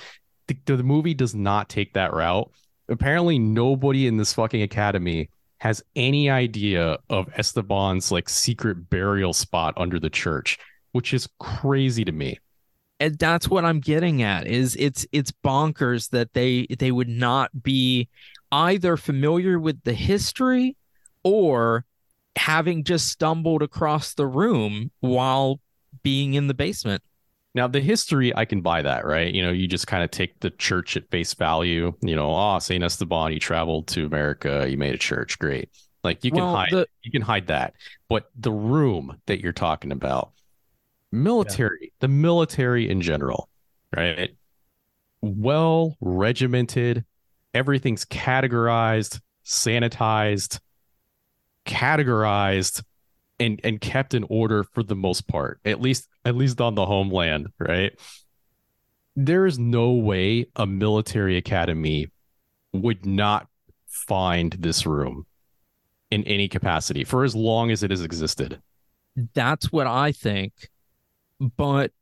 [0.48, 2.50] The, the movie does not take that route.
[2.88, 9.74] Apparently, nobody in this fucking academy has any idea of Esteban's like secret burial spot
[9.76, 10.58] under the church,
[10.92, 12.38] which is crazy to me.
[13.00, 17.62] and that's what I'm getting at is it's it's bonkers that they they would not
[17.62, 18.08] be
[18.52, 20.76] either familiar with the history
[21.24, 21.84] or
[22.36, 25.60] having just stumbled across the room while
[26.02, 27.02] being in the basement.
[27.54, 29.32] Now, the history, I can buy that, right?
[29.32, 31.94] You know, you just kind of take the church at face value.
[32.02, 35.70] You know, oh, Saint Esteban, you traveled to America, you made a church, great.
[36.04, 37.72] Like you can Well, hide, the- you can hide that.
[38.08, 40.32] But the room that you're talking about,
[41.10, 43.48] military, the military in general,
[43.96, 44.36] right?
[45.22, 47.04] Well regimented,
[47.54, 50.60] everything's categorized, sanitized,
[51.66, 52.82] categorized,
[53.38, 56.86] and and kept in order for the most part at least at least on the
[56.86, 57.92] homeland right
[59.14, 62.06] there is no way a military academy
[62.72, 63.46] would not
[63.86, 65.26] find this room
[66.10, 68.60] in any capacity for as long as it has existed
[69.34, 70.52] That's what I think.
[71.40, 71.92] But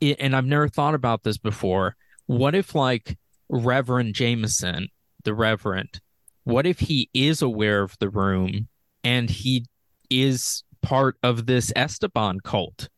[0.00, 1.96] it, and I've never thought about this before.
[2.26, 4.88] What if like Reverend Jameson,
[5.24, 6.00] the Reverend,
[6.44, 8.68] what if he is aware of the room
[9.04, 9.66] and he
[10.10, 12.88] is part of this Esteban cult?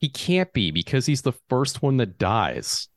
[0.00, 2.88] he can't be because he's the first one that dies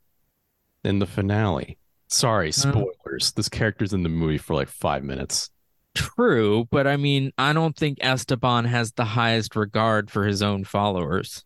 [0.86, 1.78] in the finale.
[2.08, 3.34] Sorry spoilers.
[3.36, 5.50] This character's in the movie for like five minutes.
[5.96, 10.64] True, but I mean, I don't think Esteban has the highest regard for his own
[10.64, 11.44] followers.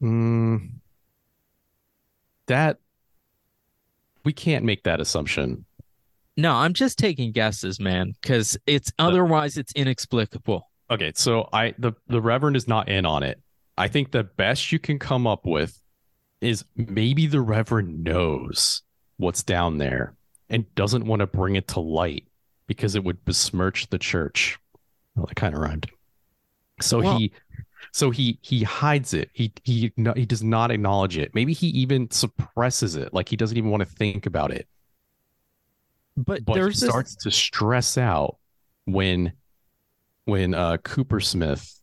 [0.00, 0.74] Mm,
[2.46, 2.78] that
[4.24, 5.65] we can't make that assumption
[6.36, 10.70] No, I'm just taking guesses, man, because it's otherwise it's inexplicable.
[10.90, 13.40] Okay, so I the the Reverend is not in on it.
[13.78, 15.80] I think the best you can come up with
[16.40, 18.82] is maybe the Reverend knows
[19.16, 20.14] what's down there
[20.48, 22.24] and doesn't want to bring it to light
[22.66, 24.58] because it would besmirch the church.
[25.14, 25.88] Well, that kind of rhymed.
[26.80, 27.32] So Well- he
[27.92, 29.30] so he he hides it.
[29.32, 31.34] He he no, he does not acknowledge it.
[31.34, 34.68] Maybe he even suppresses it, like he doesn't even want to think about it.
[36.16, 38.36] But, But there's he this starts to stress out
[38.84, 39.32] when
[40.24, 41.80] when uh Coopersmith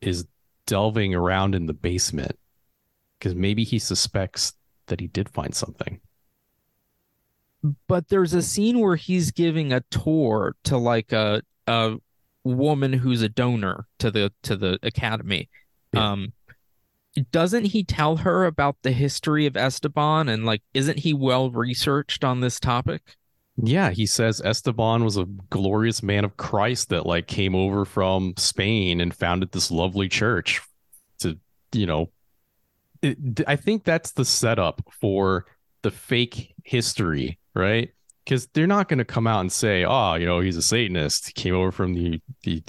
[0.00, 0.26] is
[0.66, 2.38] delving around in the basement
[3.18, 4.52] because maybe he suspects
[4.86, 6.00] that he did find something.
[7.88, 11.96] but there's a scene where he's giving a tour to like a a
[12.44, 15.48] woman who's a donor to the to the academy.
[15.92, 16.12] Yeah.
[16.12, 16.32] Um
[17.30, 22.24] doesn't he tell her about the history of Esteban and like isn't he well researched
[22.24, 23.16] on this topic?
[23.56, 28.34] Yeah, he says Esteban was a glorious man of Christ that like came over from
[28.36, 30.60] Spain and founded this lovely church
[31.20, 31.38] to,
[31.72, 32.10] you know,
[33.00, 35.46] it, I think that's the setup for
[35.82, 37.90] the fake history, right?
[38.24, 41.26] Because they're not going to come out and say, "Oh, you know, he's a Satanist.
[41.26, 42.62] He came over from the, the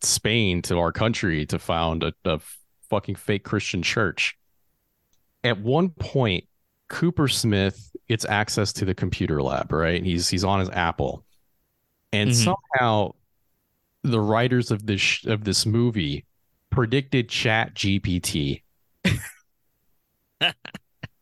[0.00, 2.40] Spain to our country to found a, a
[2.88, 4.38] fucking fake Christian church."
[5.44, 6.44] At one point,
[6.92, 10.04] Coopersmith gets access to the computer lab, right?
[10.04, 11.24] He's he's on his Apple,
[12.12, 12.34] and Mhm.
[12.74, 13.12] somehow
[14.02, 16.24] the writers of this sh- of this movie
[16.70, 18.62] predicted ChatGPT,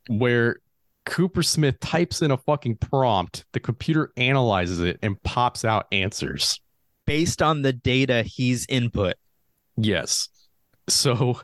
[0.08, 0.60] where
[1.06, 6.60] Coopersmith types in a fucking prompt, the computer analyzes it and pops out answers
[7.06, 9.14] based on the data he's input.
[9.76, 10.28] Yes.
[10.88, 11.40] So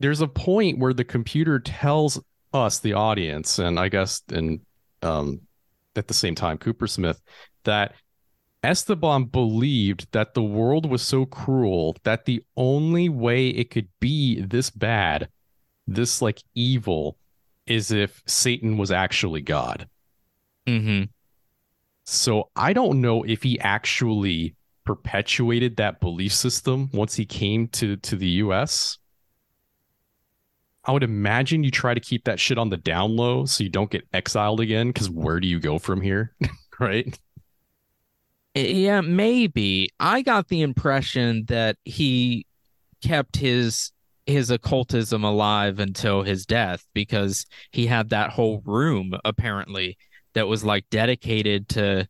[0.00, 2.20] there's a point where the computer tells
[2.52, 4.60] us, the audience, and I guess, and
[5.02, 5.40] um,
[5.96, 7.20] at the same time, Coopersmith,
[7.64, 7.94] that
[8.62, 14.40] Esteban believed that the world was so cruel that the only way it could be
[14.40, 15.28] this bad,
[15.86, 17.16] this like evil,
[17.66, 19.88] is if Satan was actually God.
[20.66, 21.04] Mm-hmm.
[22.04, 27.96] So I don't know if he actually perpetuated that belief system once he came to
[27.96, 28.98] to the US.
[30.84, 33.70] I would imagine you try to keep that shit on the down low so you
[33.70, 36.34] don't get exiled again because where do you go from here?
[36.80, 37.18] right?
[38.54, 39.90] Eh, yeah, maybe.
[40.00, 42.46] I got the impression that he
[43.02, 43.92] kept his
[44.26, 49.98] his occultism alive until his death because he had that whole room apparently
[50.34, 52.08] that was like dedicated to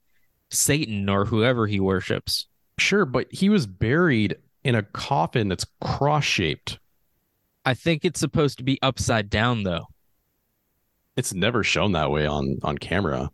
[0.50, 2.46] Satan or whoever he worships.
[2.78, 6.78] Sure, but he was buried in a coffin that's cross shaped.
[7.64, 9.86] I think it's supposed to be upside down though.
[11.16, 13.30] It's never shown that way on on camera.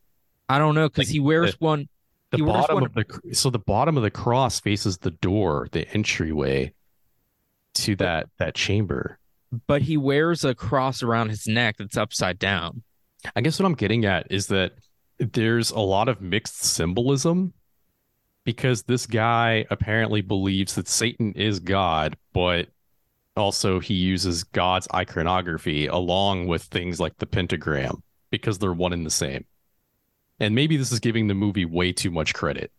[0.49, 1.89] I don't know because Like, he wears the- one.
[2.31, 5.69] The wears bottom one- of the so the bottom of the cross faces the door,
[5.73, 6.75] the entryway
[7.75, 9.19] to that that chamber.
[9.67, 12.83] but he wears a cross around his neck that's upside down.
[13.35, 14.73] I guess what I'm getting at is that
[15.19, 17.55] there's a lot of mixed symbolism
[18.45, 22.69] because this guy apparently believes that Satan is God, but
[23.39, 29.07] also he uses God's iconography along with things like the pentagram because they're one and
[29.07, 29.45] the same.
[30.41, 32.71] And maybe this is giving the movie way too much credit.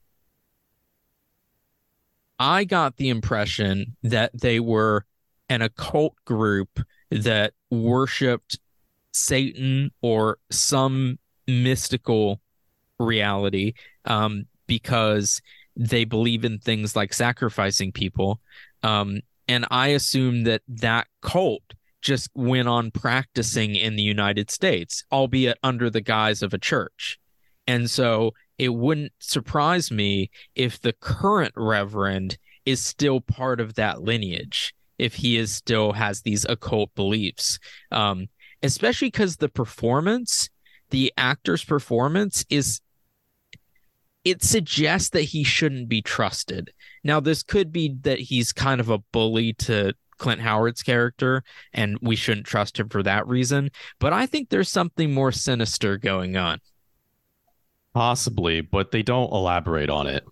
[2.38, 5.06] I got the impression that they were
[5.50, 6.80] an occult group
[7.12, 8.60] that worshiped
[9.12, 12.39] Satan or some mystical
[13.00, 13.74] reality
[14.06, 15.41] um, because
[15.76, 18.39] they believe in things like sacrificing people.
[18.84, 25.04] Um, and I assume that that cult just went on practicing in the United States,
[25.12, 27.20] albeit under the guise of a church.
[27.66, 34.04] And so it wouldn't surprise me if the current reverend is still part of that
[34.04, 37.58] lineage, if he is still has these occult beliefs.
[37.92, 38.28] Um,
[38.62, 40.50] especially because the performance,
[40.92, 42.82] the actor's performance is
[44.24, 46.72] it suggests that he shouldn't be trusted.
[47.04, 51.98] Now, this could be that he's kind of a bully to Clint Howard's character, and
[52.02, 53.72] we shouldn't trust him for that reason.
[54.00, 56.60] But I think there's something more sinister going on.
[57.94, 60.24] Possibly, but they don't elaborate on it.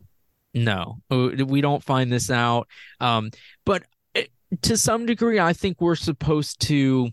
[0.53, 2.67] No, we don't find this out.
[2.99, 3.31] Um,
[3.65, 3.83] but
[4.15, 4.21] uh,
[4.63, 7.09] to some degree, I think we're supposed to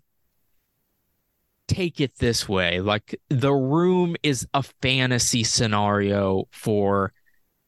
[1.67, 2.81] take it this way.
[2.81, 7.13] Like the room is a fantasy scenario for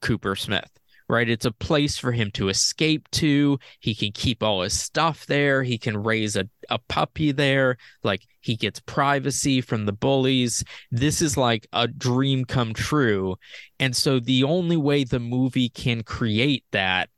[0.03, 0.69] Coopersmith,
[1.09, 1.29] right?
[1.29, 3.59] It's a place for him to escape to.
[3.81, 5.63] He can keep all his stuff there.
[5.63, 7.77] He can raise a, a puppy there.
[8.03, 10.65] Like he gets privacy from the bullies.
[10.91, 13.37] This is like a dream come true.
[13.79, 17.09] And so the only way the movie can create that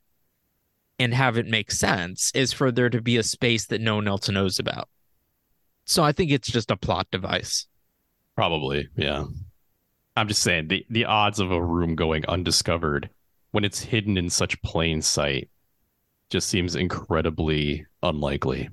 [0.99, 4.09] and have it make sense is for there to be a space that no one
[4.09, 4.89] else knows about.
[5.85, 7.67] So I think it's just a plot device.
[8.35, 9.25] Probably, yeah.
[10.17, 13.09] I'm just saying the the odds of a room going undiscovered
[13.51, 15.49] when it's hidden in such plain sight
[16.31, 18.69] just seems incredibly unlikely.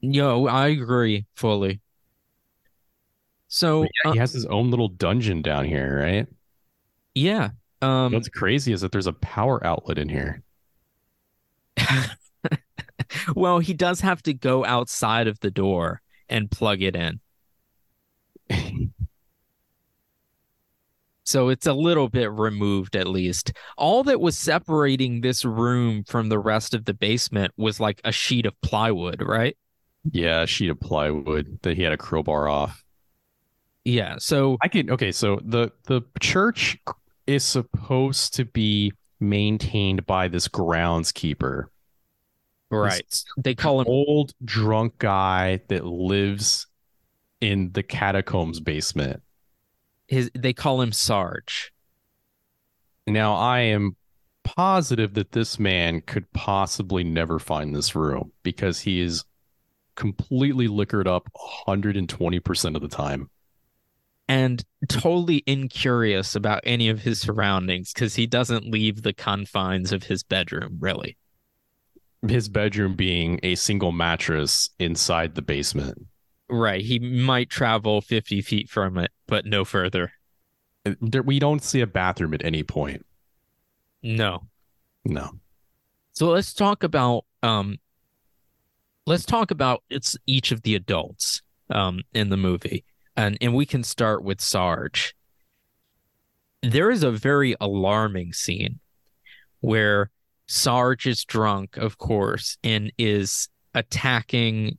[0.00, 1.80] Yo, I agree fully.
[3.48, 6.26] So yeah, uh, he has his own little dungeon down here, right?
[7.14, 7.50] yeah,
[7.82, 10.42] um, What's crazy is that there's a power outlet in here.
[13.36, 17.20] well, he does have to go outside of the door and plug it in.
[21.26, 23.52] So it's a little bit removed, at least.
[23.76, 28.12] All that was separating this room from the rest of the basement was like a
[28.12, 29.56] sheet of plywood, right?
[30.12, 32.84] Yeah, a sheet of plywood that he had a crowbar off.
[33.84, 34.16] Yeah.
[34.18, 36.78] So I can okay, so the the church
[37.26, 41.64] is supposed to be maintained by this groundskeeper.
[42.70, 43.86] right, they call him.
[43.88, 46.68] Old drunk guy that lives
[47.40, 49.22] in the catacombs basement.
[50.08, 50.30] His.
[50.34, 51.72] They call him Sarge.
[53.06, 53.96] Now I am
[54.44, 59.24] positive that this man could possibly never find this room because he is
[59.96, 61.28] completely liquored up
[61.66, 63.30] 120% of the time.
[64.28, 70.04] and totally incurious about any of his surroundings because he doesn't leave the confines of
[70.04, 71.16] his bedroom, really.
[72.26, 76.06] His bedroom being a single mattress inside the basement.
[76.48, 76.84] Right.
[76.84, 80.12] He might travel 50 feet from it, but no further.
[81.00, 83.04] There, we don't see a bathroom at any point.
[84.02, 84.46] No.
[85.04, 85.32] No.
[86.12, 87.78] So let's talk about um
[89.06, 92.84] let's talk about it's each of the adults um in the movie.
[93.16, 95.14] And and we can start with Sarge.
[96.62, 98.80] There is a very alarming scene
[99.60, 100.10] where
[100.46, 104.78] Sarge is drunk, of course, and is attacking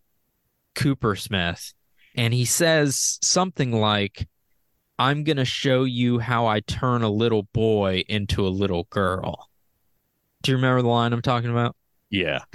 [0.77, 1.73] Coopersmith.
[2.15, 4.27] And he says something like,
[4.97, 9.49] I'm going to show you how I turn a little boy into a little girl.
[10.41, 11.75] Do you remember the line I'm talking about?
[12.09, 12.39] Yeah.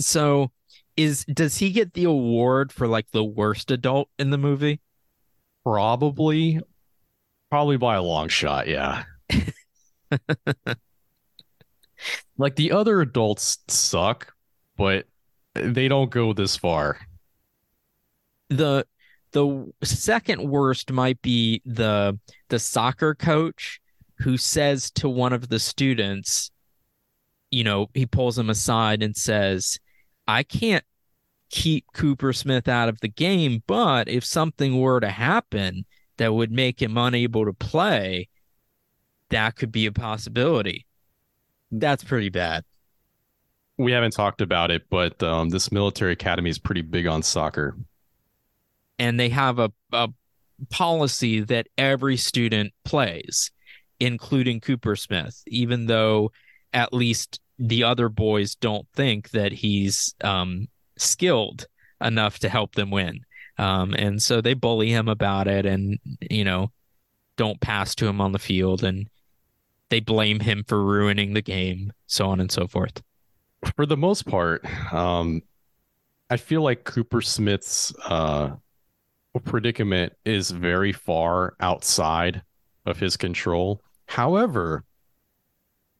[0.00, 0.50] So,
[0.96, 4.80] is does he get the award for like the worst adult in the movie?
[5.64, 6.60] Probably.
[7.50, 8.66] Probably by a long shot.
[8.66, 9.04] Yeah.
[12.36, 14.34] like the other adults suck,
[14.76, 15.06] but
[15.54, 16.98] they don't go this far.
[18.48, 18.86] The
[19.32, 23.80] the second worst might be the the soccer coach
[24.18, 26.50] who says to one of the students,
[27.50, 29.78] you know, he pulls him aside and says,
[30.28, 30.84] I can't
[31.50, 35.84] keep Coopersmith out of the game, but if something were to happen
[36.18, 38.28] that would make him unable to play,
[39.30, 40.86] that could be a possibility.
[41.70, 42.64] That's pretty bad.
[43.82, 47.76] We haven't talked about it, but um, this military academy is pretty big on soccer.
[48.96, 50.08] And they have a, a
[50.70, 53.50] policy that every student plays,
[53.98, 56.30] including Coopersmith, even though
[56.72, 61.66] at least the other boys don't think that he's um, skilled
[62.00, 63.22] enough to help them win.
[63.58, 65.98] Um, and so they bully him about it and,
[66.30, 66.70] you know,
[67.36, 69.08] don't pass to him on the field and
[69.88, 73.02] they blame him for ruining the game, so on and so forth.
[73.76, 75.42] For the most part, um,
[76.28, 78.56] I feel like Coopersmith's uh,
[79.44, 82.42] predicament is very far outside
[82.86, 83.82] of his control.
[84.06, 84.84] However,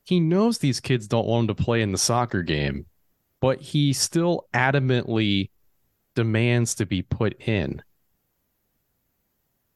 [0.04, 2.86] he knows these kids don't want him to play in the soccer game,
[3.40, 5.50] but he still adamantly
[6.14, 7.82] demands to be put in.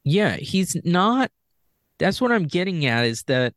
[0.05, 1.31] Yeah, he's not.
[1.99, 3.55] That's what I'm getting at is that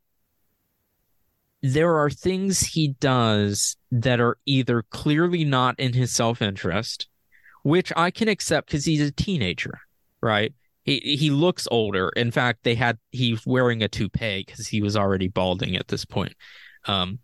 [1.62, 7.08] there are things he does that are either clearly not in his self interest,
[7.62, 9.78] which I can accept because he's a teenager,
[10.22, 10.54] right?
[10.84, 12.08] He he looks older.
[12.10, 16.04] In fact, they had he's wearing a toupee because he was already balding at this
[16.04, 16.34] point.
[16.86, 17.18] Um,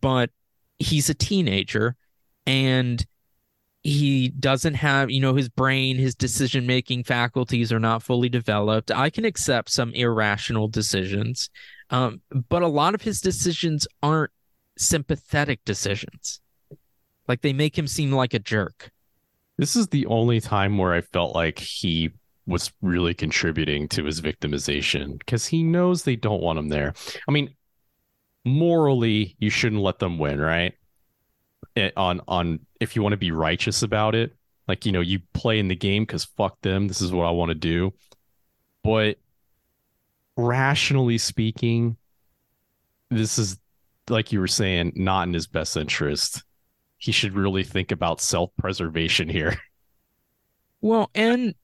[0.00, 0.30] but
[0.78, 1.96] he's a teenager
[2.46, 3.06] and
[3.82, 8.90] he doesn't have you know his brain his decision making faculties are not fully developed
[8.90, 11.50] i can accept some irrational decisions
[11.94, 14.32] um, but a lot of his decisions aren't
[14.76, 16.40] sympathetic decisions.
[17.28, 18.90] Like they make him seem like a jerk.
[19.58, 22.10] This is the only time where i felt like he
[22.46, 26.94] was really contributing to his victimization because he knows they don't want him there.
[27.28, 27.54] I mean
[28.44, 30.74] morally you shouldn't let them win right?
[31.76, 34.34] It, on on if you want to be righteous about it
[34.66, 37.30] like you know you play in the game because fuck them this is what i
[37.30, 37.92] want to do.
[38.82, 39.18] But
[40.36, 41.96] rationally speaking
[43.10, 43.58] this is
[44.08, 46.42] like you were saying not in his best interest.
[46.98, 49.56] He should really think about self-preservation here.
[50.80, 51.54] Well and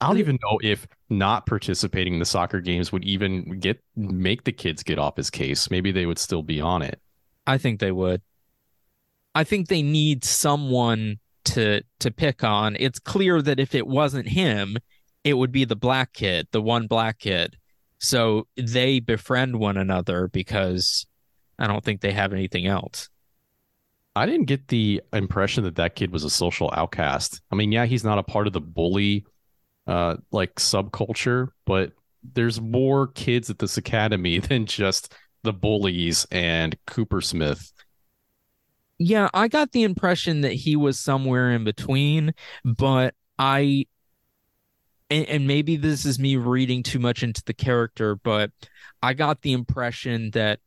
[0.00, 4.44] i don't even know if not participating in the soccer games would even get make
[4.44, 5.70] the kids get off his case.
[5.70, 6.98] Maybe they would still be on it.
[7.46, 8.22] I think they would.
[9.34, 12.76] I think they need someone to to pick on.
[12.80, 14.78] It's clear that if it wasn't him,
[15.22, 17.58] it would be the black kid, the one black kid.
[18.00, 21.06] So they befriend one another because
[21.58, 23.08] I don't think they have anything else.
[24.16, 27.40] I didn't get the impression that that kid was a social outcast.
[27.52, 29.24] I mean, yeah, he's not a part of the bully
[29.86, 31.92] uh like subculture, but
[32.22, 37.72] there's more kids at this academy than just the bullies and Coopersmith
[39.02, 43.86] yeah, I got the impression that he was somewhere in between, but I
[45.10, 48.50] and, and, maybe this is me reading too much into the character, but
[49.02, 50.60] I got the impression that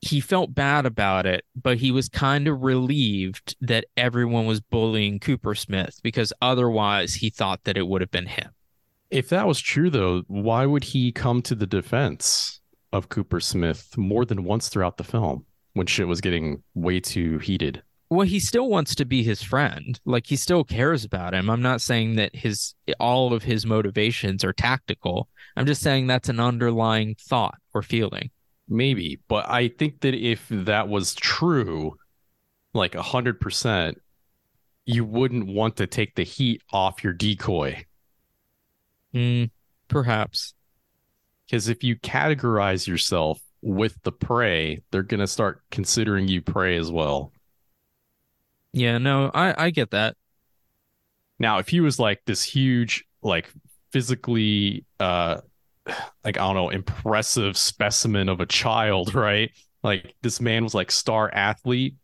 [0.00, 5.20] he felt bad about it, but he was kind of relieved that everyone was bullying
[5.20, 8.50] Coopersmith because otherwise he thought that it would have been him.
[9.10, 12.60] If that was true, though, why would he come to the defense
[12.92, 15.46] of Coopersmith more than once throughout the film?
[15.74, 17.82] when shit was getting way too heated.
[18.12, 19.98] Well, he still wants to be his friend.
[20.04, 21.48] Like he still cares about him.
[21.48, 25.28] I'm not saying that his all of his motivations are tactical.
[25.56, 28.30] I'm just saying that's an underlying thought or feeling.
[28.68, 31.96] Maybe, but I think that if that was true,
[32.74, 33.98] like a hundred percent,
[34.86, 37.86] you wouldn't want to take the heat off your decoy.
[39.14, 39.50] Mm,
[39.88, 40.54] perhaps
[41.46, 46.90] Because if you categorize yourself with the prey, they're gonna start considering you prey as
[46.90, 47.31] well.
[48.72, 50.16] Yeah, no, I I get that.
[51.38, 53.50] Now, if he was like this huge, like
[53.92, 55.40] physically, uh,
[56.24, 59.50] like I don't know, impressive specimen of a child, right?
[59.82, 61.96] Like this man was like star athlete,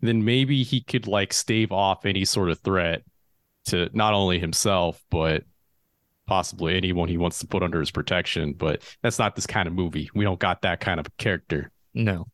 [0.00, 3.02] then maybe he could like stave off any sort of threat
[3.66, 5.44] to not only himself but
[6.28, 8.52] possibly anyone he wants to put under his protection.
[8.52, 10.08] But that's not this kind of movie.
[10.14, 11.72] We don't got that kind of character.
[11.94, 12.28] No.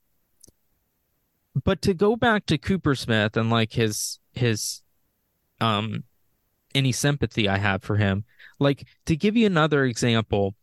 [1.62, 4.82] But to go back to Coopersmith and like his his
[5.60, 6.04] um
[6.74, 8.24] any sympathy I have for him,
[8.58, 10.54] like to give you another example,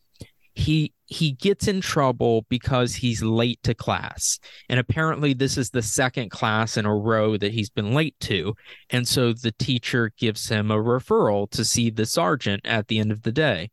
[0.53, 4.39] he he gets in trouble because he's late to class.
[4.69, 8.55] And apparently this is the second class in a row that he's been late to.
[8.89, 13.11] And so the teacher gives him a referral to see the sergeant at the end
[13.11, 13.71] of the day.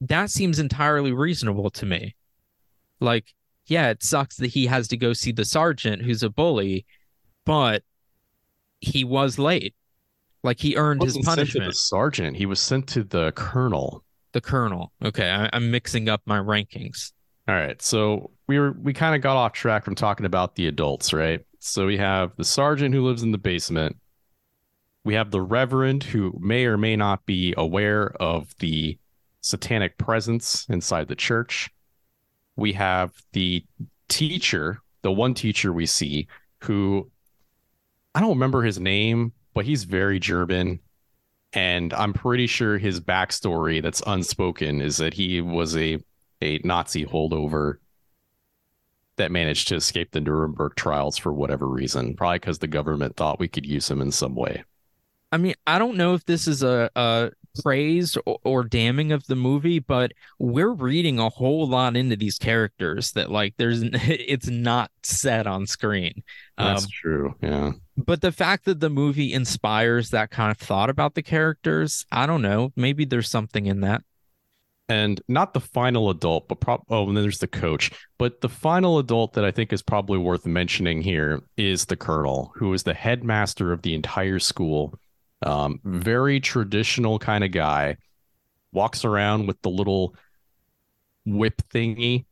[0.00, 2.14] That seems entirely reasonable to me.
[3.00, 3.34] Like,
[3.66, 6.84] yeah, it sucks that he has to go see the sergeant who's a bully,
[7.46, 7.82] but
[8.80, 9.74] he was late.
[10.42, 11.66] Like he earned his Wasn't sent to punishment.
[11.70, 12.36] the sergeant.
[12.36, 14.02] He was sent to the colonel.
[14.32, 14.92] The colonel.
[15.04, 17.12] Okay, I, I'm mixing up my rankings.
[17.46, 17.80] All right.
[17.80, 21.44] So we were we kind of got off track from talking about the adults, right?
[21.60, 23.96] So we have the sergeant who lives in the basement.
[25.04, 28.98] We have the reverend who may or may not be aware of the
[29.42, 31.70] satanic presence inside the church.
[32.56, 33.64] We have the
[34.08, 36.28] teacher, the one teacher we see
[36.62, 37.10] who
[38.14, 40.80] I don't remember his name, but he's very German.
[41.54, 45.98] And I'm pretty sure his backstory that's unspoken is that he was a
[46.40, 47.74] a Nazi holdover
[49.16, 52.16] that managed to escape the Nuremberg trials for whatever reason.
[52.16, 54.64] Probably because the government thought we could use him in some way.
[55.30, 57.30] I mean, I don't know if this is a, a
[57.62, 62.38] praise or, or damning of the movie, but we're reading a whole lot into these
[62.38, 66.22] characters that like there's it's not said on screen.
[66.56, 67.34] That's Um, true.
[67.42, 67.72] Yeah.
[67.96, 72.26] but the fact that the movie inspires that kind of thought about the characters, I
[72.26, 72.72] don't know.
[72.76, 74.02] Maybe there's something in that.
[74.88, 77.90] And not the final adult, but prob- oh, and then there's the coach.
[78.18, 82.52] But the final adult that I think is probably worth mentioning here is the colonel,
[82.56, 84.98] who is the headmaster of the entire school.
[85.42, 87.96] Um, very traditional kind of guy.
[88.72, 90.16] Walks around with the little
[91.24, 92.24] whip thingy,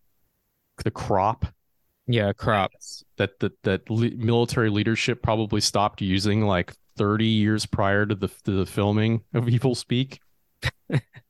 [0.84, 1.46] the crop
[2.06, 8.06] Yeah, crops that that that le- military leadership probably stopped using like 30 years prior
[8.06, 10.18] to the to the filming of Evilspeak.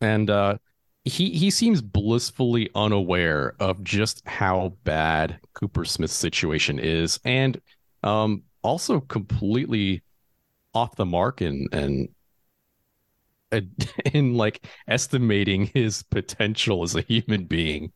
[0.00, 0.56] and uh
[1.04, 7.60] he he seems blissfully unaware of just how bad Coopersmith's situation is and
[8.02, 10.02] um also completely
[10.74, 12.08] off the mark and and
[14.12, 17.92] in like estimating his potential as a human being.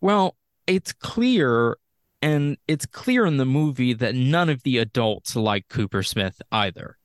[0.00, 0.36] Well,
[0.66, 1.76] it's clear,
[2.22, 6.96] and it's clear in the movie that none of the adults like Coopersmith either.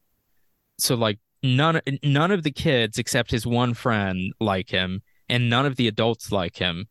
[0.78, 5.66] So, like, none none of the kids except his one friend like him, and none
[5.66, 6.88] of the adults like him.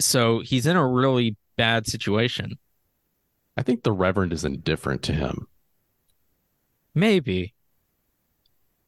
[0.00, 2.58] So he's in a really bad situation.
[3.56, 5.46] I think the Reverend is indifferent to him.
[6.94, 7.54] Maybe.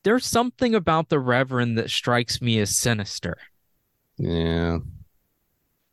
[0.02, 3.36] There's something about the Reverend that strikes me as sinister.
[4.18, 4.78] Yeah.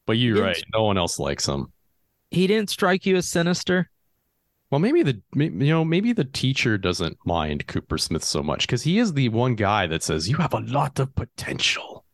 [0.06, 0.64] But you're right.
[0.74, 1.72] No one else likes him.
[2.30, 3.90] He didn't strike you as sinister?
[4.70, 9.00] Well, maybe the you know maybe the teacher doesn't mind Coopersmith so much because he
[9.00, 12.06] is the one guy that says you have a lot of potential.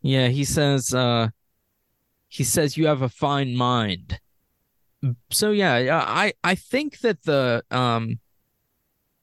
[0.00, 1.28] Yeah, he says uh
[2.28, 4.20] he says you have a fine mind.
[5.30, 8.18] So yeah, I I think that the um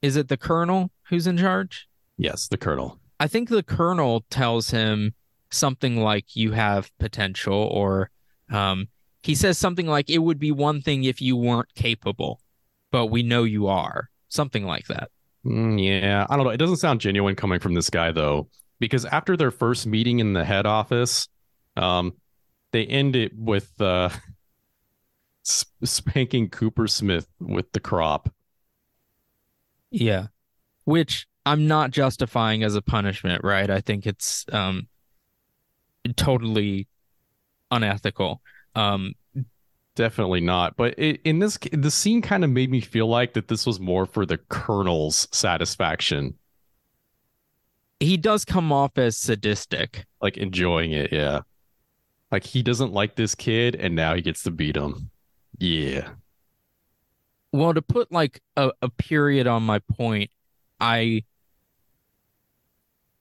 [0.01, 1.87] is it the colonel who's in charge?
[2.17, 2.99] Yes, the colonel.
[3.19, 5.13] I think the colonel tells him
[5.51, 8.09] something like you have potential or
[8.49, 8.87] um
[9.23, 12.39] he says something like it would be one thing if you weren't capable,
[12.91, 14.09] but we know you are.
[14.29, 15.09] Something like that.
[15.45, 16.51] Mm, yeah, I don't know.
[16.51, 18.49] It doesn't sound genuine coming from this guy though,
[18.79, 21.27] because after their first meeting in the head office,
[21.75, 22.13] um,
[22.71, 24.09] they end it with uh,
[25.45, 28.33] spanking Coopersmith with the crop.
[29.91, 30.27] Yeah.
[30.83, 33.69] Which I'm not justifying as a punishment, right?
[33.69, 34.87] I think it's um
[36.15, 36.87] totally
[37.71, 38.41] unethical.
[38.75, 39.13] Um
[39.95, 40.75] Definitely not.
[40.75, 43.79] But it, in this, the scene kind of made me feel like that this was
[43.79, 46.35] more for the colonel's satisfaction,
[48.01, 50.05] he does come off as sadistic.
[50.21, 51.13] like enjoying it.
[51.13, 51.41] Yeah,
[52.29, 55.11] like he doesn't like this kid, and now he gets to beat him.
[55.59, 56.09] Yeah,
[57.51, 60.31] Well, to put like a, a period on my point,
[60.79, 61.23] I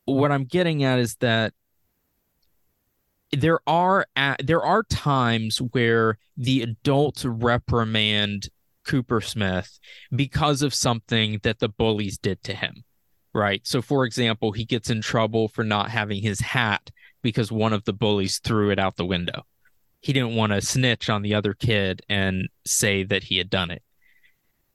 [0.06, 1.54] what I'm getting at is that
[3.32, 8.48] there are at, there are times where the adults reprimand
[8.86, 9.78] Coopersmith
[10.14, 12.84] because of something that the bullies did to him.
[13.32, 13.66] Right.
[13.66, 16.90] So for example, he gets in trouble for not having his hat
[17.22, 19.44] because one of the bullies threw it out the window.
[20.04, 23.70] He didn't want to snitch on the other kid and say that he had done
[23.70, 23.82] it.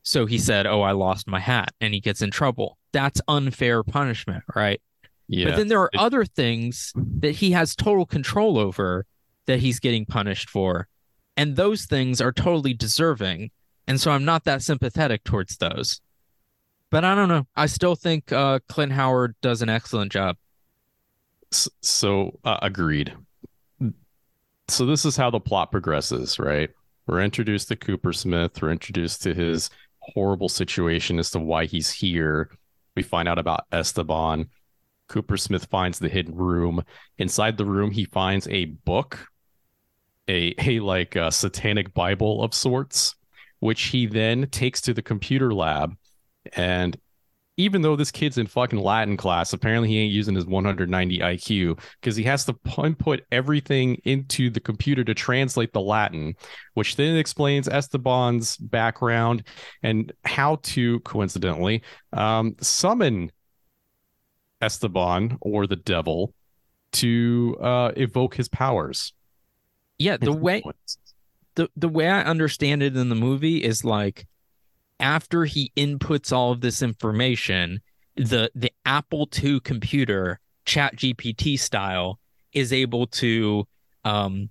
[0.01, 2.79] So he said, "Oh, I lost my hat." And he gets in trouble.
[2.93, 4.81] That's unfair punishment, right?
[5.27, 5.45] Yeah.
[5.49, 9.05] But then there are It- other things that he has total control over
[9.45, 10.87] that he's getting punished for.
[11.37, 13.51] And those things are totally deserving.
[13.85, 16.01] And so I'm not that sympathetic towards those.
[16.89, 17.45] But I don't know.
[17.55, 20.37] I still think uh, Clint Howard does an excellent job.
[21.51, 23.13] So uh, agreed.
[24.69, 26.69] So this is how the plot progresses, right?
[27.07, 28.61] We're introduced to Coopersmith.
[28.61, 32.51] We're introduced to his horrible situation as to why he's here.
[32.95, 34.49] We find out about Esteban.
[35.09, 36.83] Coopersmith finds the hidden room.
[37.17, 39.27] Inside the room, he finds a book,
[40.27, 43.15] a a like a satanic Bible of sorts,
[43.59, 45.95] which he then takes to the computer lab.
[46.53, 46.95] And
[47.59, 51.77] even though this kid's in fucking Latin class, apparently he ain't using his 190 IQ
[51.99, 56.35] because he has to pu- input everything into the computer to translate the Latin,
[56.75, 59.43] which then explains Esteban's background
[59.83, 61.83] and how to, coincidentally,
[62.13, 63.29] um, summon
[64.61, 66.33] Esteban or the devil
[66.93, 69.11] to uh, evoke his powers.
[69.97, 70.63] Yeah, the way
[71.55, 74.25] the the way I understand it in the movie is like
[74.99, 77.81] after he inputs all of this information,
[78.15, 82.19] the the Apple II computer, ChatGPT style,
[82.53, 83.67] is able to
[84.03, 84.49] um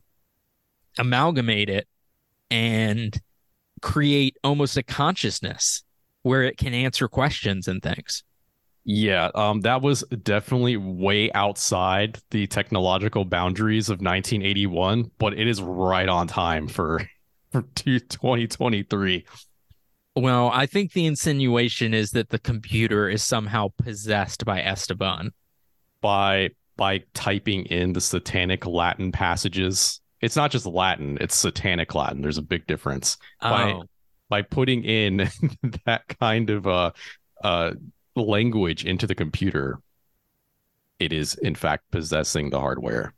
[0.99, 1.87] amalgamate it
[2.51, 3.21] and
[3.83, 5.85] create almost a consciousness
[6.23, 8.25] where it can answer questions and things.
[8.85, 15.61] Yeah, um, that was definitely way outside the technological boundaries of 1981, but it is
[15.61, 17.03] right on time for
[17.53, 19.27] for 2023.
[20.21, 25.33] Well, I think the insinuation is that the computer is somehow possessed by Esteban.
[26.01, 30.01] by by typing in the satanic Latin passages.
[30.21, 32.23] It's not just Latin; it's satanic Latin.
[32.23, 33.17] There's a big difference.
[33.41, 33.85] By- Oh.
[34.31, 35.17] By putting in
[35.87, 36.91] that kind of uh,
[37.43, 37.73] uh,
[38.15, 39.79] language into the computer,
[40.99, 43.15] it is in fact possessing the hardware.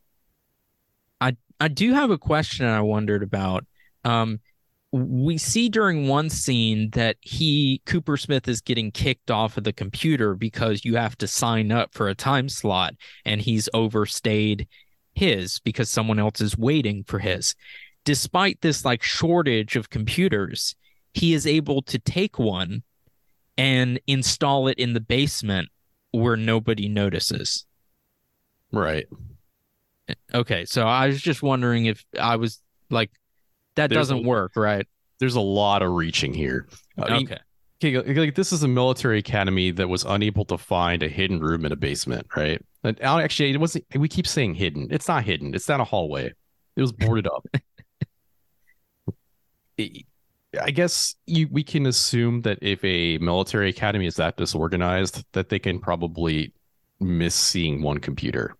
[1.20, 3.66] I I do have a question I wondered about.
[4.04, 4.38] Um,
[4.92, 10.34] we see during one scene that he Coopersmith is getting kicked off of the computer
[10.34, 14.66] because you have to sign up for a time slot and he's overstayed
[15.14, 17.54] his because someone else is waiting for his.
[18.04, 20.74] Despite this like shortage of computers,
[21.14, 22.82] he is able to take one
[23.56, 25.68] and install it in the basement
[26.12, 27.64] where nobody notices.
[28.72, 29.06] Right.
[30.34, 33.12] Okay, so I was just wondering if I was like,
[33.76, 34.86] that There's doesn't a- work, right?
[35.18, 36.66] There's a lot of reaching here.
[36.98, 37.28] I mean,
[37.82, 41.40] okay, okay, like- this is a military academy that was unable to find a hidden
[41.40, 42.64] room in a basement, right?
[42.84, 43.84] And uh, actually, it wasn't.
[43.94, 44.88] We keep saying hidden.
[44.90, 45.54] It's not hidden.
[45.54, 46.32] It's down a hallway.
[46.76, 47.46] It was boarded up.
[49.78, 50.04] I-
[50.60, 55.48] I guess you we can assume that if a military academy is that disorganized, that
[55.48, 56.52] they can probably
[56.98, 58.56] miss seeing one computer.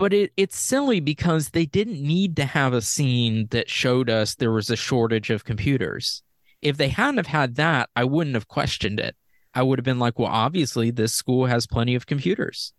[0.00, 4.34] But it it's silly because they didn't need to have a scene that showed us
[4.34, 6.22] there was a shortage of computers.
[6.62, 9.14] If they hadn't have had that, I wouldn't have questioned it.
[9.52, 12.72] I would have been like, well, obviously this school has plenty of computers.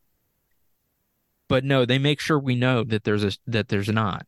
[1.48, 4.26] But no, they make sure we know that there's a that there's not.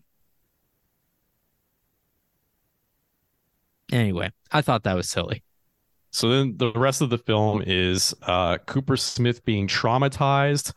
[3.92, 5.42] Anyway, I thought that was silly.
[6.12, 10.74] So then the rest of the film is uh, Coopersmith being traumatized,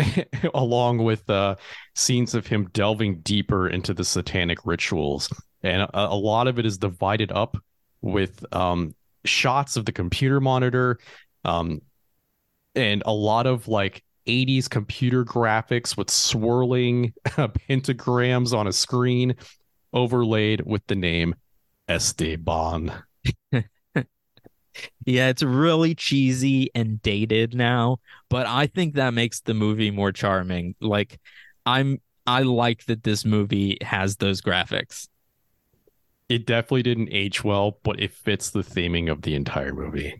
[0.54, 1.56] along with uh,
[1.94, 5.32] scenes of him delving deeper into the satanic rituals.
[5.62, 7.56] And a, a lot of it is divided up
[8.00, 8.94] with um,
[9.24, 10.98] shots of the computer monitor
[11.44, 11.82] um,
[12.74, 19.34] and a lot of like 80s computer graphics with swirling pentagrams on a screen
[19.92, 21.34] overlaid with the name
[21.88, 22.92] Esteban.
[25.04, 30.12] Yeah, it's really cheesy and dated now, but I think that makes the movie more
[30.12, 30.74] charming.
[30.80, 31.20] Like
[31.66, 35.08] I'm I like that this movie has those graphics.
[36.28, 40.14] It definitely didn't age well, but it fits the theming of the entire movie.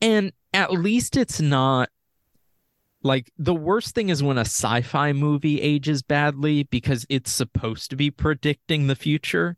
[0.00, 1.88] And at least it's not
[3.04, 7.96] like the worst thing is when a sci-fi movie ages badly because it's supposed to
[7.96, 9.56] be predicting the future.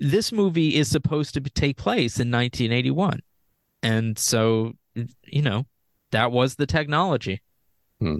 [0.00, 3.20] This movie is supposed to be- take place in 1981.
[3.84, 4.72] And so,
[5.24, 5.66] you know,
[6.10, 7.42] that was the technology.
[8.00, 8.18] Hmm.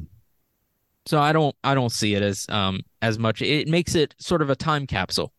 [1.06, 3.42] So I don't I don't see it as um as much.
[3.42, 5.32] It makes it sort of a time capsule.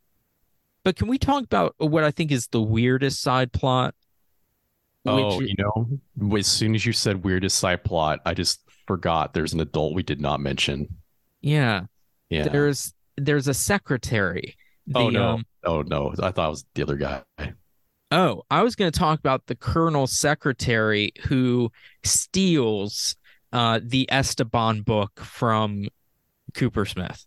[0.84, 3.96] But can we talk about what I think is the weirdest side plot?
[5.06, 9.34] Oh, Which- you know, as soon as you said weirdest side plot, I just forgot
[9.34, 10.88] there's an adult we did not mention.
[11.42, 11.86] yeah,
[12.30, 12.48] Yeah.
[12.50, 14.56] there's there's a secretary.
[14.94, 15.30] oh no.
[15.30, 16.14] um, oh no.
[16.22, 17.24] I thought it was the other guy.
[18.16, 21.70] Oh, I was going to talk about the colonel secretary who
[22.06, 23.18] steals
[23.52, 25.90] uh, the Esteban book from
[26.54, 27.26] Coopersmith.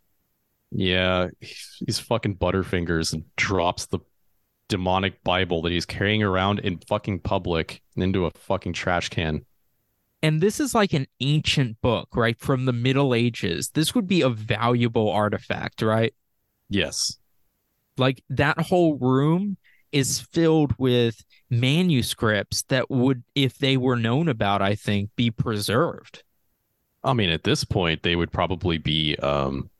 [0.70, 3.98] Yeah, he's, he's fucking Butterfingers and drops the
[4.68, 9.44] demonic Bible that he's carrying around in fucking public into a fucking trash can.
[10.22, 12.40] And this is like an ancient book, right?
[12.40, 13.72] From the Middle Ages.
[13.74, 16.14] This would be a valuable artifact, right?
[16.70, 17.18] Yes.
[17.98, 19.58] Like that whole room
[19.92, 26.22] is filled with manuscripts that would, if they were known about, I think, be preserved.
[27.04, 29.70] I mean, at this point, they would probably be um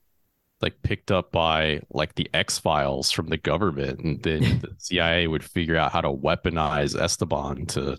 [0.61, 5.27] like picked up by like the X Files from the government, and then the CIA
[5.27, 7.99] would figure out how to weaponize Esteban to,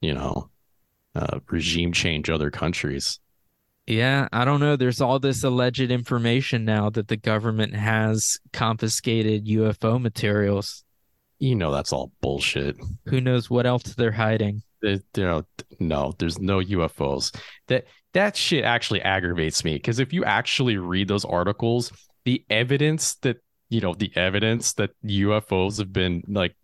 [0.00, 0.50] you know,
[1.14, 3.20] uh, regime change other countries.
[3.86, 4.76] Yeah, I don't know.
[4.76, 10.83] There's all this alleged information now that the government has confiscated UFO materials.
[11.44, 12.76] You know, that's all bullshit.
[13.04, 14.62] Who knows what else they're hiding?
[14.80, 15.42] There, you know,
[15.78, 17.36] no, there's no UFOs.
[17.66, 17.84] That
[18.14, 21.92] that shit actually aggravates me because if you actually read those articles,
[22.24, 23.36] the evidence that
[23.68, 26.54] you know, the evidence that UFOs have been like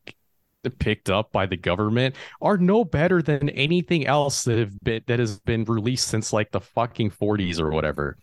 [0.79, 5.19] picked up by the government are no better than anything else that have been that
[5.19, 8.17] has been released since like the fucking 40s or whatever.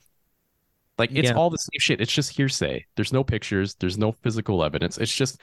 [0.98, 1.36] Like it's Yeah.
[1.36, 2.02] all the same shit.
[2.02, 2.84] It's just hearsay.
[2.96, 3.76] There's no pictures.
[3.76, 4.98] There's no physical evidence.
[4.98, 5.40] It's just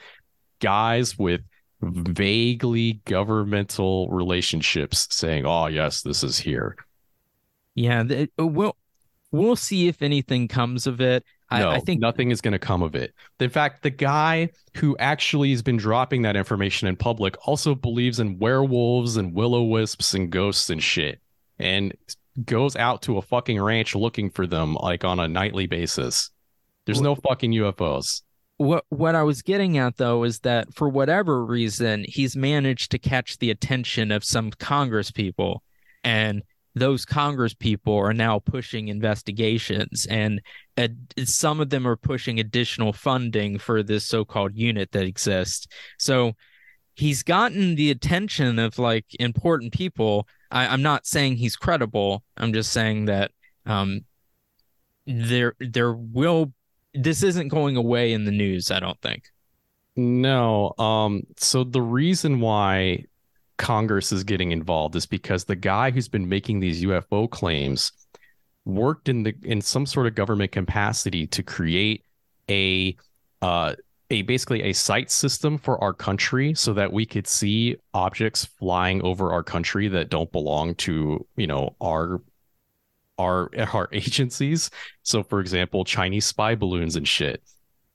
[0.59, 1.41] guys with
[1.81, 6.75] vaguely governmental relationships saying, "Oh yes, this is here."
[7.75, 8.75] Yeah, th- uh, we'll
[9.31, 11.23] we'll see if anything comes of it.
[11.49, 13.13] I, no, I think nothing is going to come of it.
[13.39, 18.19] In fact, the guy who actually has been dropping that information in public also believes
[18.19, 21.19] in werewolves and will o wisps and ghosts and shit,
[21.59, 21.93] and
[22.43, 26.31] goes out to a fucking ranch looking for them like on a nightly basis.
[26.85, 28.21] There's no fucking UFOs.
[28.57, 32.99] What what I was getting at though is that for whatever reason he's managed to
[32.99, 35.61] catch the attention of some Congress people,
[36.03, 36.41] and
[36.73, 40.41] those Congress people are now pushing investigations, and
[40.77, 40.87] uh,
[41.23, 45.67] some of them are pushing additional funding for this so-called unit that exists.
[45.97, 46.33] So
[46.95, 50.27] he's gotten the attention of like important people.
[50.51, 52.23] I, I'm not saying he's credible.
[52.37, 53.31] I'm just saying that
[53.65, 54.01] um,
[55.05, 56.53] there there will
[56.95, 59.29] this isn't going away in the news, I don't think.
[59.95, 60.73] No.
[60.77, 63.05] Um, so the reason why
[63.57, 67.91] Congress is getting involved is because the guy who's been making these UFO claims
[68.65, 72.03] worked in the in some sort of government capacity to create
[72.49, 72.97] a
[73.41, 73.75] uh
[74.09, 79.01] a basically a sight system for our country so that we could see objects flying
[79.01, 82.21] over our country that don't belong to, you know, our
[83.17, 84.69] our our agencies.
[85.03, 87.41] So for example, Chinese spy balloons and shit.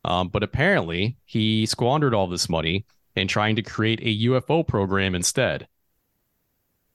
[0.04, 5.14] Um, but apparently he squandered all this money in trying to create a UFO program
[5.14, 5.68] instead.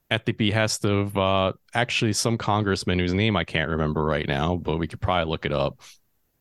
[0.09, 4.55] At the behest of uh, actually some congressman whose name I can't remember right now,
[4.55, 5.81] but we could probably look it up.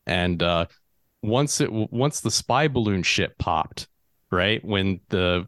[0.05, 0.67] And uh,
[1.23, 3.87] once it once the spy balloon shit popped,
[4.31, 5.47] right when the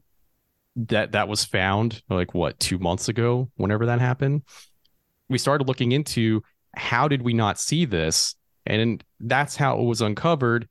[0.76, 4.44] that that was found like what two months ago, whenever that happened,
[5.30, 6.44] we started looking into
[6.76, 10.68] how did we not see this, and that's how it was uncovered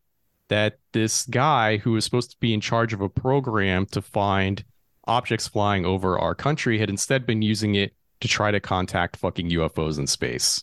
[0.48, 4.64] that this guy who was supposed to be in charge of a program to find
[5.06, 9.50] objects flying over our country had instead been using it to try to contact fucking
[9.50, 10.62] UFOs in space.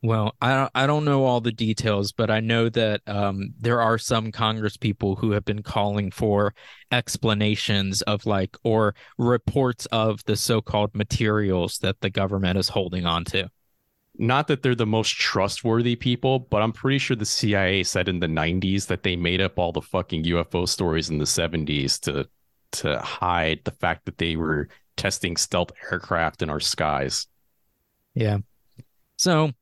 [0.00, 3.80] Well, I don't, I don't know all the details, but I know that um, there
[3.80, 6.54] are some Congress people who have been calling for
[6.92, 13.24] explanations of like or reports of the so-called materials that the government is holding on
[13.26, 13.50] to.
[14.16, 18.20] Not that they're the most trustworthy people, but I'm pretty sure the CIA said in
[18.20, 22.28] the 90s that they made up all the fucking UFO stories in the 70s to
[22.70, 27.26] to hide the fact that they were testing stealth aircraft in our skies.
[28.14, 28.38] Yeah.
[29.16, 29.52] So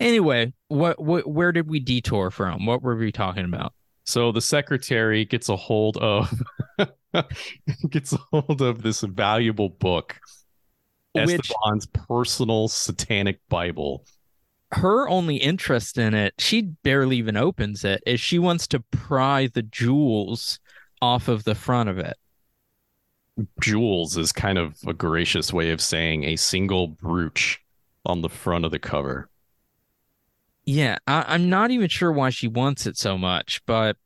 [0.00, 2.66] anyway, what, what where did we detour from?
[2.66, 3.72] What were we talking about?
[4.04, 6.42] So the secretary gets a hold of
[7.90, 10.18] gets a hold of this valuable book,
[11.12, 14.04] Which Esteban's personal satanic Bible.
[14.72, 19.46] her only interest in it, she barely even opens it, is she wants to pry
[19.46, 20.58] the jewels
[21.02, 22.16] off of the front of it.
[23.60, 27.60] jewels is kind of a gracious way of saying a single brooch
[28.04, 29.28] on the front of the cover.
[30.68, 33.96] Yeah, I, I'm not even sure why she wants it so much, but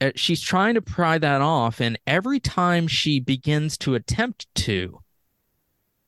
[0.00, 4.98] uh, she's trying to pry that off, and every time she begins to attempt to,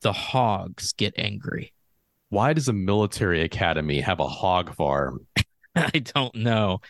[0.01, 1.73] the hogs get angry.
[2.31, 5.21] Why does a military academy have a hog farm?
[5.77, 6.81] I don't know.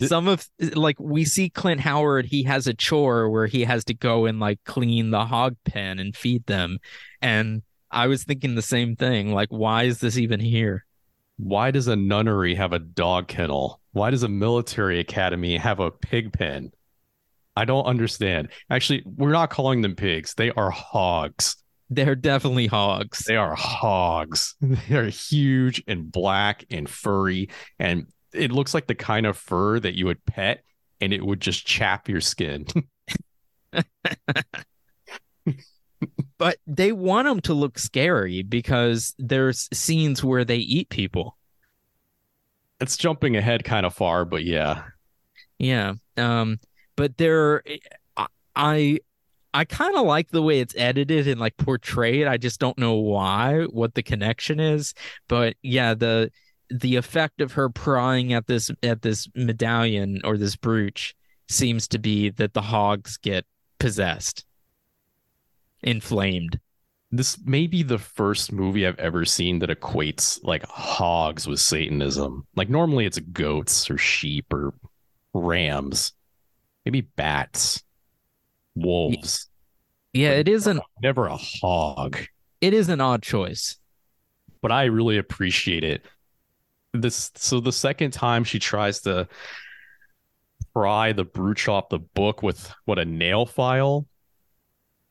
[0.00, 3.94] Some of like we see Clint Howard, he has a chore where he has to
[3.94, 6.78] go and like clean the hog pen and feed them.
[7.20, 9.34] And I was thinking the same thing.
[9.34, 10.85] Like, why is this even here?
[11.38, 13.80] Why does a nunnery have a dog kennel?
[13.92, 16.72] Why does a military academy have a pig pen?
[17.56, 18.48] I don't understand.
[18.70, 20.34] Actually, we're not calling them pigs.
[20.34, 21.56] They are hogs.
[21.88, 23.24] They're definitely hogs.
[23.26, 24.54] They are hogs.
[24.60, 27.50] They are huge and black and furry.
[27.78, 30.64] And it looks like the kind of fur that you would pet
[31.00, 32.66] and it would just chap your skin.
[36.38, 41.36] but they want them to look scary because there's scenes where they eat people.
[42.80, 44.82] it's jumping ahead kind of far, but yeah.
[45.58, 45.94] Yeah.
[46.16, 46.58] Um,
[46.96, 47.62] but they're
[48.16, 48.98] I I,
[49.54, 52.26] I kind of like the way it's edited and like portrayed.
[52.26, 54.92] I just don't know why, what the connection is.
[55.28, 56.30] But yeah, the
[56.68, 61.14] the effect of her prying at this at this medallion or this brooch
[61.48, 63.46] seems to be that the hogs get
[63.78, 64.44] possessed,
[65.82, 66.58] inflamed.
[67.12, 72.46] This may be the first movie I've ever seen that equates like hogs with Satanism.
[72.56, 74.74] Like normally it's goats or sheep or
[75.32, 76.12] rams,
[76.84, 77.82] maybe bats,
[78.74, 79.48] wolves.
[80.12, 82.18] Yeah, it is an Never a hog.
[82.60, 83.76] it is an odd choice.
[84.62, 86.04] but I really appreciate it.
[86.92, 89.28] This so the second time she tries to
[90.74, 94.06] pry the brooch off the book with what a nail file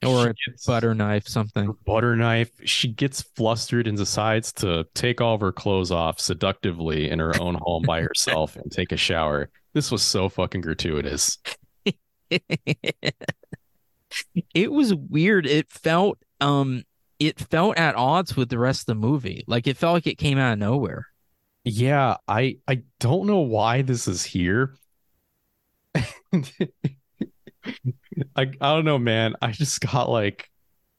[0.05, 0.33] Or a
[0.65, 1.75] butter knife, something.
[1.85, 2.51] butter knife.
[2.63, 7.39] She gets flustered and decides to take all of her clothes off seductively in her
[7.41, 9.49] own home by herself and take a shower.
[9.73, 11.37] This was so fucking gratuitous.
[14.53, 15.45] it was weird.
[15.45, 16.83] It felt um
[17.19, 19.43] it felt at odds with the rest of the movie.
[19.47, 21.07] Like it felt like it came out of nowhere.
[21.63, 24.75] Yeah, I I don't know why this is here.
[28.35, 29.35] I I don't know, man.
[29.41, 30.49] I just got like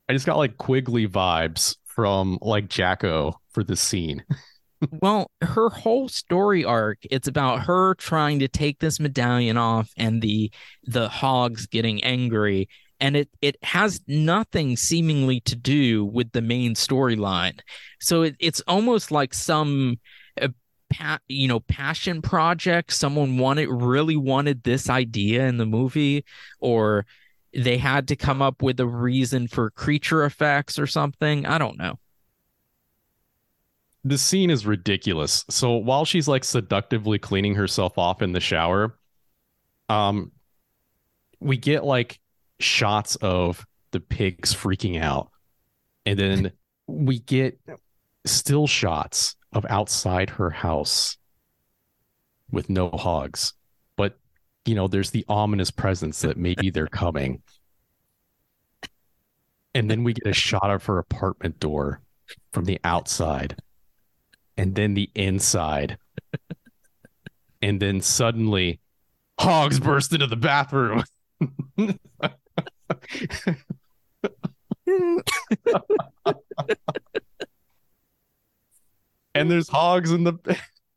[0.09, 4.25] I just got like Quigley vibes from like Jacko for this scene.
[5.01, 10.21] Well, her whole story arc, it's about her trying to take this medallion off and
[10.21, 10.53] the
[10.85, 12.69] the hogs getting angry.
[13.01, 17.59] And it it has nothing seemingly to do with the main storyline.
[18.01, 19.99] So it, it's almost like some
[20.91, 26.25] pa- you know passion project someone wanted really wanted this idea in the movie
[26.61, 27.07] or
[27.53, 31.79] they had to come up with a reason for creature effects or something i don't
[31.79, 31.99] know
[34.07, 35.45] the scene is ridiculous.
[35.51, 38.97] So while she's like seductively cleaning herself off in the shower,
[39.89, 40.31] um
[41.41, 42.19] we get like
[42.61, 45.31] shots of the pigs freaking out.
[46.07, 46.53] And then
[46.87, 47.59] we get
[48.25, 51.17] still shots of outside her house
[52.51, 53.53] with no hogs.
[53.97, 54.19] But
[54.65, 57.43] you know, there's the ominous presence that maybe they're coming.
[59.75, 62.01] And then we get a shot of her apartment door
[62.53, 63.57] from the outside
[64.57, 65.99] and then the inside.
[67.63, 68.81] and then suddenly
[69.39, 71.05] hogs burst into the bathroom.
[79.37, 80.35] and there's hogs in the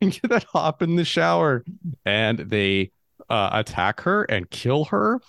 [0.00, 1.64] that hop in the shower.
[2.04, 2.90] And they
[3.28, 5.20] uh, attack her and kill her.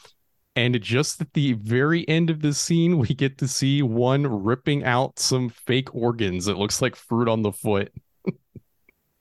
[0.55, 4.83] And just at the very end of the scene we get to see one ripping
[4.83, 6.47] out some fake organs.
[6.47, 7.93] It looks like fruit on the foot.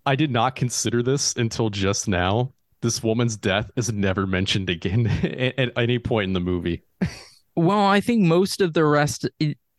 [0.07, 2.53] I did not consider this until just now.
[2.83, 6.83] This woman's death is never mentioned again at, at any point in the movie.
[7.55, 9.29] Well, I think most of the rest.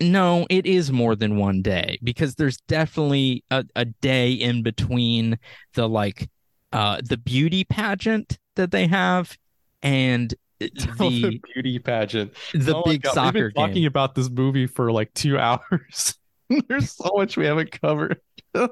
[0.01, 5.37] No, it is more than one day because there's definitely a, a day in between
[5.75, 6.29] the like
[6.73, 9.37] uh the beauty pageant that they have
[9.83, 13.87] and the the beauty pageant the Oh big soccer We've been talking game.
[13.87, 16.15] about this movie for like two hours.
[16.67, 18.19] There's so much we haven't covered.
[18.55, 18.69] oh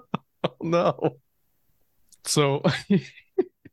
[0.62, 1.18] no.
[2.26, 2.62] So,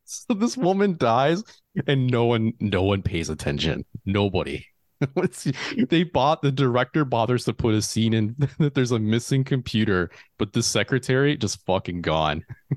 [0.05, 1.43] so this woman dies,
[1.87, 3.85] and no one, no one pays attention.
[4.05, 4.65] Nobody.
[5.89, 10.11] They bought the director bothers to put a scene in that there's a missing computer,
[10.39, 12.45] but the secretary just fucking gone.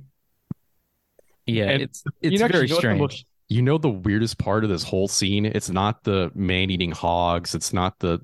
[1.46, 3.00] Yeah, And it's it's You know, very you know strange.
[3.00, 5.46] most- you know the weirdest part of this whole scene?
[5.46, 7.56] It's not the man eating hogs.
[7.56, 8.20] It's not the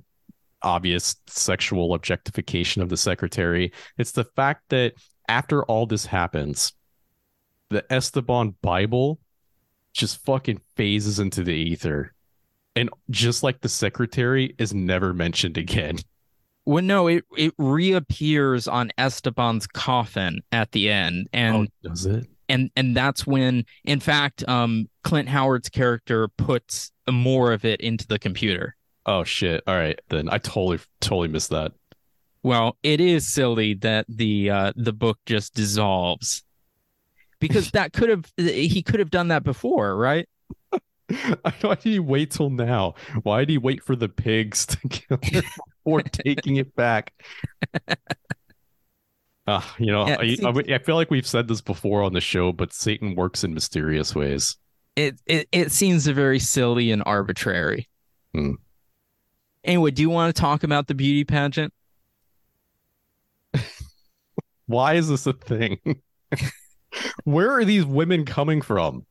[0.62, 3.72] obvious sexual objectification of the secretary.
[3.98, 4.94] It's the fact that
[5.28, 6.74] after all this happens,
[7.72, 9.20] the Esteban Bible
[9.94, 12.15] just fucking phases into the ether.
[12.76, 15.98] And just like the secretary is never mentioned again.
[16.66, 22.28] Well, no, it it reappears on Esteban's coffin at the end, and oh, does it?
[22.50, 28.08] and and that's when, in fact, um, Clint Howard's character puts more of it into
[28.08, 28.76] the computer.
[29.06, 29.64] Oh shit!
[29.68, 31.72] All right, then I totally totally missed that.
[32.42, 36.44] Well, it is silly that the uh, the book just dissolves
[37.40, 40.28] because that could have he could have done that before, right?
[41.62, 42.96] Why did he wait till now?
[43.24, 45.42] Why did he wait for the pigs to kill her
[45.84, 47.14] before taking it back?
[49.48, 52.22] Uh, you know, Yeah, I, I, I feel like we've said this before on the
[52.22, 54.58] show, but Satan works in mysterious ways.
[54.96, 57.90] It it it seems very silly and arbitrary.
[58.34, 58.54] Hmm.
[59.64, 61.74] Anyway, do you want to talk about the beauty pageant?
[64.68, 65.80] Why is this a thing?
[67.24, 69.06] Where are these women coming from?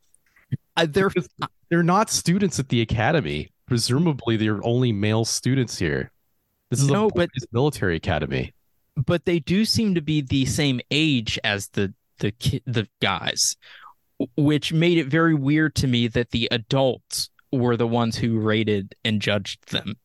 [0.77, 1.29] They're Because
[1.69, 3.49] they're not students at the academy.
[3.67, 6.11] Presumably, they're only male students here.
[6.69, 8.53] This is No, a but- military academy.
[8.95, 13.57] but they do seem to be the same age as the the ki- the guys,
[14.37, 18.95] which made it very weird to me that the adults were the ones who rated
[19.03, 19.95] and judged them.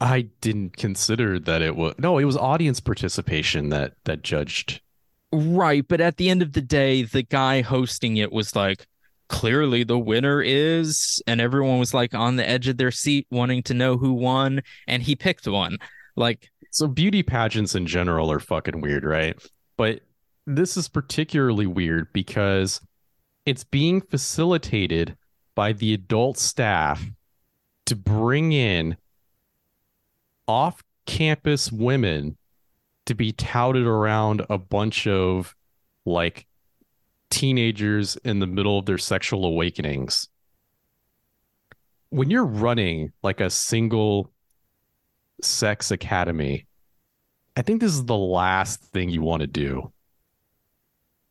[0.00, 4.80] I didn't consider that it was no, it was audience participation that that judged.
[5.32, 8.86] Right, but at the end of the day, the guy hosting it was like,
[9.28, 13.62] clearly the winner is, and everyone was like on the edge of their seat wanting
[13.64, 15.78] to know who won, and he picked one.
[16.16, 19.36] Like, So beauty pageants in general are fucking weird, right?
[19.76, 20.00] But
[20.46, 22.80] this is particularly weird because
[23.46, 25.16] it's being facilitated
[25.54, 27.04] by the adult staff
[27.86, 28.96] to bring in
[30.48, 32.36] off-campus women
[33.06, 35.54] to be touted around a bunch of
[36.04, 36.46] like
[37.34, 40.28] teenagers in the middle of their sexual awakenings.
[42.10, 44.32] When you're running like a single
[45.42, 46.66] sex academy,
[47.56, 49.92] I think this is the last thing you want to do.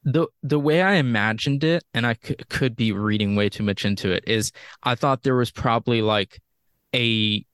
[0.05, 3.85] the the way I imagined it, and I could could be reading way too much
[3.85, 4.51] into it, is
[4.83, 6.41] I thought there was probably like
[6.95, 7.45] a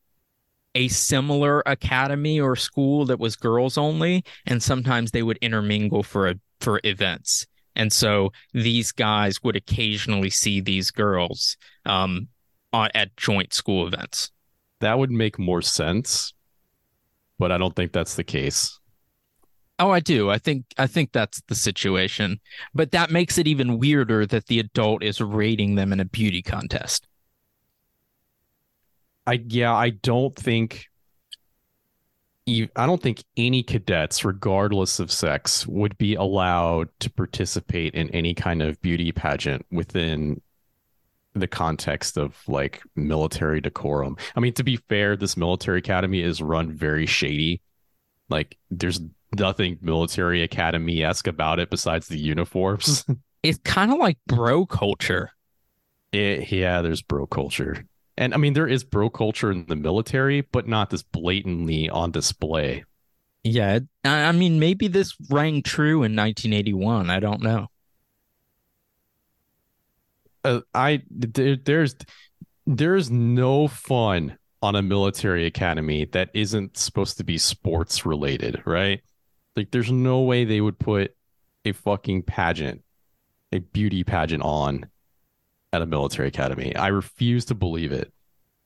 [0.76, 6.30] a similar academy or school that was girls only, and sometimes they would intermingle for
[6.30, 7.47] a, for events.
[7.80, 12.27] And so these guys would occasionally see these girls um
[12.73, 14.32] at joint school events.
[14.82, 16.34] That would make more sense,
[17.39, 18.80] but I don't think that's the case.
[19.80, 20.30] Oh, I do.
[20.30, 22.41] I think I think that's the situation.
[22.73, 26.41] But that makes it even weirder that the adult is rating them in a beauty
[26.41, 27.07] contest.
[29.25, 30.88] I yeah, I don't think
[32.76, 38.34] I don't think any cadets regardless of sex would be allowed to participate in any
[38.34, 40.41] kind of beauty pageant within
[41.34, 44.18] the context of like military decorum.
[44.36, 47.62] I mean, to be fair, this military academy is run very shady.
[48.30, 49.00] Like there's
[49.38, 53.06] nothing military academy esque about it besides the uniforms.
[53.41, 55.32] It's kind of like bro culture.
[56.12, 57.86] It, yeah, there's bro culture.
[58.20, 62.11] And I mean, there is bro culture in the military, but not this blatantly on
[62.11, 62.84] display.
[63.45, 67.09] Yeah, I mean maybe this rang true in 1981.
[67.09, 67.67] I don't know.
[70.43, 71.95] Uh, I there, there's
[72.67, 79.01] there's no fun on a military academy that isn't supposed to be sports related, right?
[79.55, 81.15] Like, there's no way they would put
[81.63, 82.84] a fucking pageant,
[83.53, 84.89] a beauty pageant on
[85.74, 86.76] at a military academy.
[86.76, 88.11] I refuse to believe it.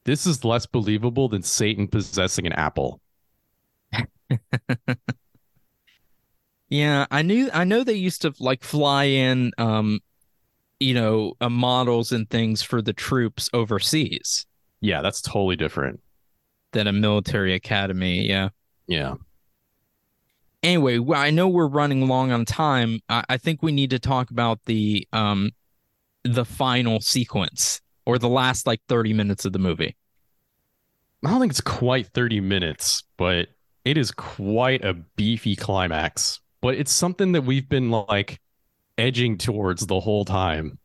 [0.06, 3.00] This is less believable than Satan possessing an apple.
[6.70, 10.00] Yeah, I knew I know they used to like fly in um
[10.80, 14.46] you know, uh, models and things for the troops overseas
[14.82, 16.02] Yeah, that's totally different.
[16.72, 18.28] than a military academy.
[18.28, 18.50] Yeah.
[18.88, 19.16] Yeah.
[20.64, 23.00] Anyway, I know we're running long on time.
[23.08, 25.52] I, I think we need to talk about the um
[26.24, 29.96] the final sequence or the last like 30 minutes of the movie.
[31.26, 33.48] I don't think it's quite 30 minutes, but
[33.86, 36.40] it is quite a beefy climax.
[36.62, 38.40] But it's something that we've been like
[38.98, 40.80] edging towards the whole time.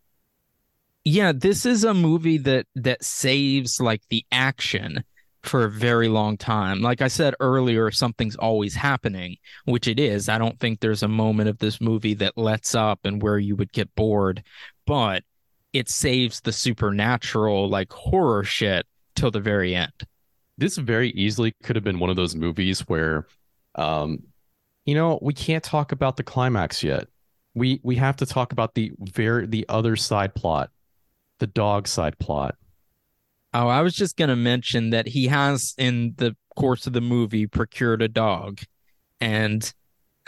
[1.05, 5.05] Yeah, this is a movie that that saves like the action
[5.43, 6.81] for a very long time.
[6.81, 10.29] Like I said earlier, something's always happening, which it is.
[10.29, 13.57] I don't think there's a moment of this movie that lets up and where you
[13.57, 14.43] would get bored,
[14.87, 15.23] but
[15.73, 19.93] it saves the supernatural like horror shit till the very end.
[20.57, 23.27] this very easily could have been one of those movies where
[23.75, 24.19] um
[24.87, 27.07] you know we can't talk about the climax yet
[27.55, 30.71] we we have to talk about the very the other side plot
[31.39, 32.57] the dog side plot
[33.55, 37.47] Oh, I was just gonna mention that he has in the course of the movie
[37.47, 38.61] procured a dog,
[39.21, 39.73] and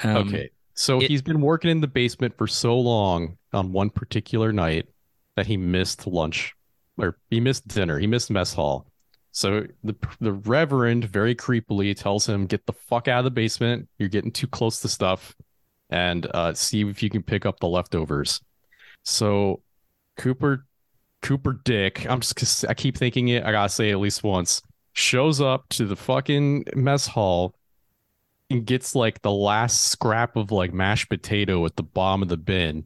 [0.03, 3.91] um, okay so it- he's been working in the basement for so long on one
[3.91, 4.89] particular night
[5.37, 6.55] that he missed lunch
[6.97, 8.87] or he missed dinner he missed mess hall.
[9.33, 13.89] So the the reverend very creepily tells him get the fuck out of the basement.
[13.99, 15.35] You're getting too close to stuff.
[15.93, 18.41] And uh, see if you can pick up the leftovers.
[19.05, 19.62] So
[20.16, 20.66] cooper
[21.23, 24.62] cooper dick i'm just i keep thinking it i gotta say it at least once
[24.93, 27.55] shows up to the fucking mess hall
[28.49, 32.37] and gets like the last scrap of like mashed potato at the bottom of the
[32.37, 32.85] bin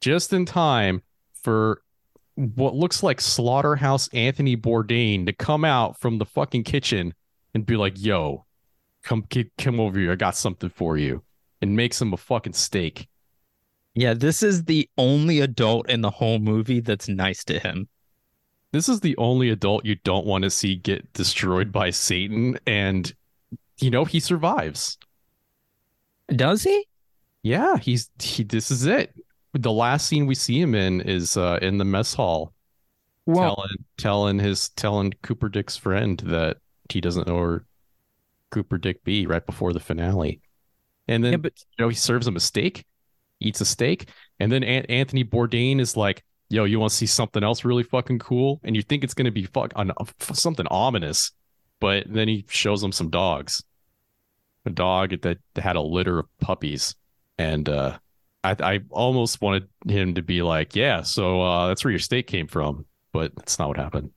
[0.00, 1.02] just in time
[1.42, 1.80] for
[2.34, 7.14] what looks like slaughterhouse Anthony Bourdain to come out from the fucking kitchen
[7.54, 8.44] and be like, "Yo,
[9.02, 9.24] come
[9.58, 10.12] come over here.
[10.12, 11.22] I got something for you."
[11.62, 13.08] And makes him a fucking steak.
[13.94, 17.88] Yeah, this is the only adult in the whole movie that's nice to him.
[18.72, 23.14] This is the only adult you don't want to see get destroyed by Satan and
[23.80, 24.98] you know he survives.
[26.28, 26.86] Does he?
[27.42, 29.14] Yeah, he's he this is it.
[29.52, 32.54] The last scene we see him in is uh in the mess hall
[33.26, 36.58] Well, telling telling his telling Cooper Dick's friend that
[36.90, 37.66] he doesn't know where
[38.50, 40.40] Cooper Dick be right before the finale.
[41.08, 42.86] And then yeah, but you know he serves him a steak,
[43.44, 44.08] eats a steak,
[44.40, 47.82] and then An- Anthony Bourdain is like, "Yo, you want to see something else really
[47.84, 49.92] fucking cool?" And you think it's gonna be fuck on
[50.32, 51.32] something ominous,
[51.80, 53.62] but then he shows him some dogs,
[54.66, 56.94] a dog that had a litter of puppies,
[57.38, 57.98] and uh,
[58.42, 62.26] I I almost wanted him to be like, "Yeah, so uh, that's where your steak
[62.26, 64.10] came from," but that's not what happened.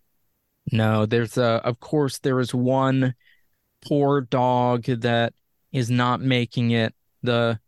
[0.71, 1.61] no, there's a.
[1.63, 3.15] Of course, there is one
[3.81, 5.33] poor dog that
[5.71, 6.93] is not making it.
[7.23, 7.59] the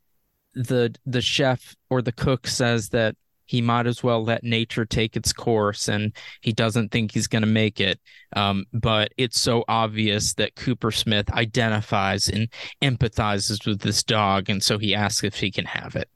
[0.59, 5.15] the The chef or the cook says that he might as well let nature take
[5.15, 7.99] its course, and he doesn't think he's going to make it.
[8.35, 12.47] Um, but it's so obvious that Coopersmith identifies and
[12.83, 16.09] empathizes with this dog, and so he asks if he can have it.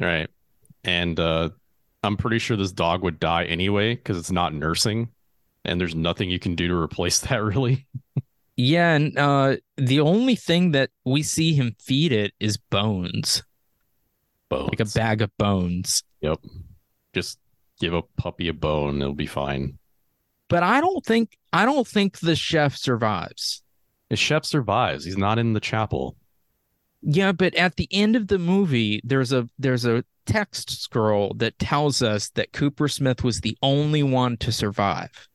[0.00, 0.30] Right.
[0.84, 1.50] And uh,
[2.02, 5.10] I'm pretty sure this dog would die anyway because it's not nursing,
[5.66, 7.86] and there's nothing you can do to replace that really.
[8.56, 13.42] Yeah, and uh, the only thing that we see him feed it is bones,
[14.50, 14.68] Bones.
[14.68, 16.02] like a bag of bones.
[16.20, 16.38] Yep.
[17.14, 17.38] Just
[17.80, 19.78] give a puppy a bone, it'll be fine.
[20.48, 23.62] But I don't think I don't think the chef survives.
[24.10, 25.04] The chef survives.
[25.06, 26.16] He's not in the chapel.
[27.00, 31.58] Yeah, but at the end of the movie, there's a there's a text scroll that
[31.58, 35.28] tells us that Coopersmith was the only one to survive.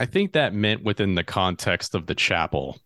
[0.00, 2.78] I think that meant within the context of the chapel.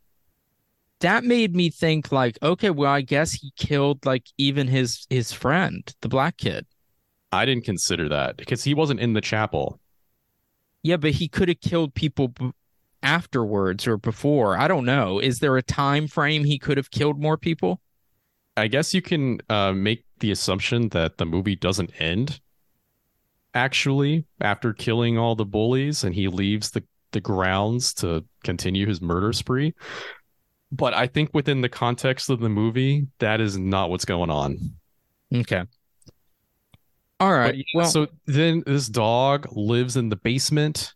[1.00, 5.32] That made me think like, okay, well, I guess he killed like even his his
[5.32, 6.66] friend, the black kid.
[7.32, 9.80] I didn't consider that because he wasn't in the chapel.
[10.82, 12.52] Yeah, but he could have killed people b-
[13.02, 14.56] afterwards or before.
[14.56, 15.18] I don't know.
[15.18, 17.80] Is there a time frame he could have killed more people?
[18.56, 22.40] I guess you can uh, make the assumption that the movie doesn't end
[23.54, 26.82] actually after killing all the bullies and he leaves the,
[27.12, 29.74] the grounds to continue his murder spree.
[30.70, 34.58] But I think within the context of the movie, that is not what's going on.
[35.34, 35.62] Okay.
[37.20, 37.54] All right.
[37.74, 40.94] But well, so then this dog lives in the basement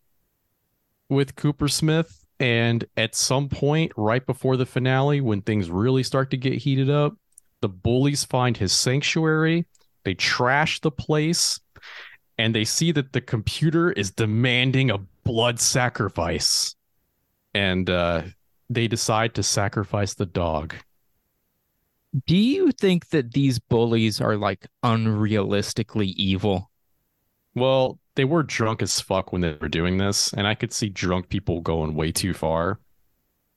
[1.09, 2.12] with Coopersmith.
[2.38, 6.90] And at some point, right before the finale, when things really start to get heated
[6.90, 7.14] up,
[7.62, 9.66] the bullies find his sanctuary.
[10.05, 11.59] They trash the place
[12.38, 16.74] and they see that the computer is demanding a blood sacrifice.
[17.52, 18.22] And uh,
[18.70, 20.74] they decide to sacrifice the dog.
[22.24, 26.70] do you think that these bullies are like unrealistically evil?
[27.54, 30.88] Well, they were drunk as fuck when they were doing this, and I could see
[30.88, 32.80] drunk people going way too far.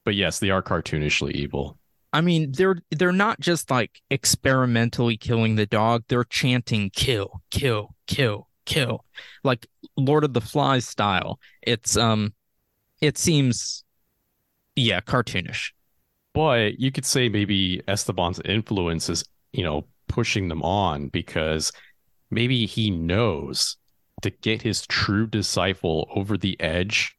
[0.03, 1.77] But yes, they are cartoonishly evil.
[2.11, 6.03] I mean, they're they're not just like experimentally killing the dog.
[6.07, 9.03] They're chanting "kill, kill, kill, kill,"
[9.43, 9.67] like
[9.97, 11.39] Lord of the Flies style.
[11.61, 12.33] It's um,
[13.01, 13.83] it seems,
[14.75, 15.71] yeah, cartoonish.
[16.33, 21.71] But you could say maybe Esteban's influence is, you know, pushing them on because
[22.29, 23.77] maybe he knows
[24.21, 27.17] to get his true disciple over the edge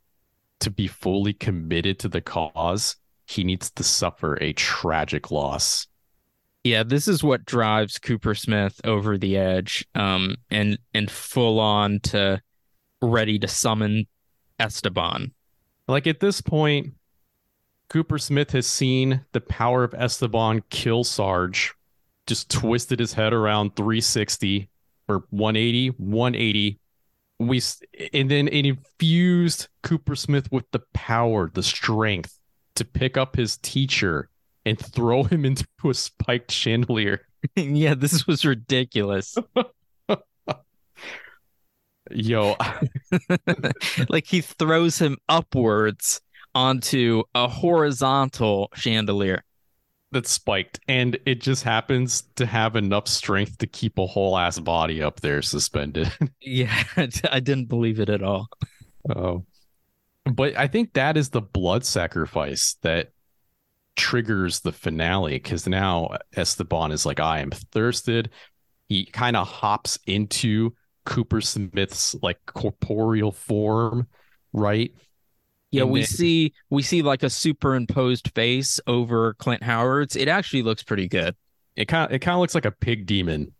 [0.60, 2.97] to be fully committed to the cause,
[3.27, 5.86] he needs to suffer a tragic loss.
[6.62, 12.43] Yeah, this is what drives Coopersmith over the edge, um, and and full on to
[13.01, 14.07] ready to summon
[14.59, 15.32] Esteban.
[15.89, 16.95] Like at this point,
[17.89, 21.74] Coopersmith has seen the power of Esteban kill Sarge,
[22.27, 24.69] just twisted his head around 360
[25.09, 26.78] or 180, 180.
[27.39, 27.62] We
[28.12, 32.39] and then it infused Coopersmith with the power, the strength
[32.74, 34.28] to pick up his teacher
[34.71, 37.27] and throw him into a spiked chandelier.
[37.57, 39.37] yeah, this was ridiculous.
[42.13, 42.57] Yo,
[44.09, 46.21] like he throws him upwards
[46.57, 49.45] onto a horizontal chandelier.
[50.11, 54.59] that's spiked, and it just happens to have enough strength to keep a whole ass
[54.59, 56.11] body up there suspended.
[56.41, 58.49] Yeah, I didn't believe it at all.
[59.15, 59.45] Oh.
[60.25, 63.13] But I think that is the blood sacrifice that
[64.01, 68.31] triggers the finale because now Esteban is like, I am thirsted.
[68.89, 70.72] He kind of hops into
[71.06, 74.06] Coopersmith's like corporeal form,
[74.52, 74.93] right?
[75.70, 80.16] Yeah, And we then- see we see like a superimposed face over Clint Howard's.
[80.16, 81.36] It actually looks pretty good.
[81.77, 83.52] It kind of it kind of looks like a pig demon,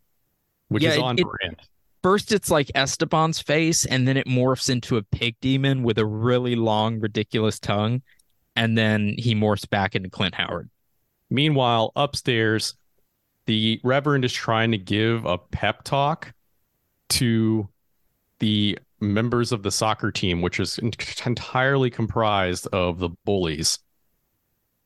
[0.67, 1.57] which Yeah, is on it- brand.
[2.03, 6.05] First, it's like Esteban's face, and then it morphs into a pig demon with a
[6.05, 8.01] really long, ridiculous tongue,
[8.61, 10.69] and then he morphs back into Clint Howard.
[11.31, 12.75] Meanwhile, upstairs,
[13.47, 16.31] the Reverend is trying to give a pep talk
[17.09, 17.67] to
[18.37, 20.77] the members of the soccer team, which is
[21.25, 23.79] entirely comprised of the bullies.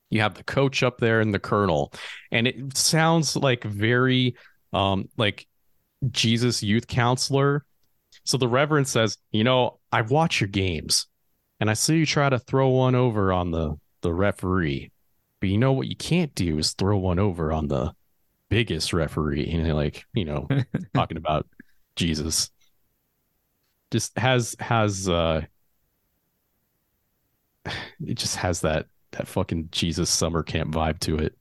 [0.10, 1.92] You have the coach up there and the colonel,
[2.32, 4.38] and it sounds like very
[4.72, 5.48] um like
[6.12, 7.66] Jesus youth counselor.
[8.24, 11.08] So the Reverend says, "You know, I watch your games,
[11.60, 14.92] and I see you try to throw one over on the the referee."
[15.40, 17.94] But you know what you can't do is throw one over on the
[18.50, 19.50] biggest referee.
[19.52, 20.48] And like, you know,
[20.94, 21.48] talking about
[21.96, 22.50] Jesus.
[23.92, 25.42] Just has has uh
[28.06, 31.36] it just has that that fucking Jesus summer camp vibe to it.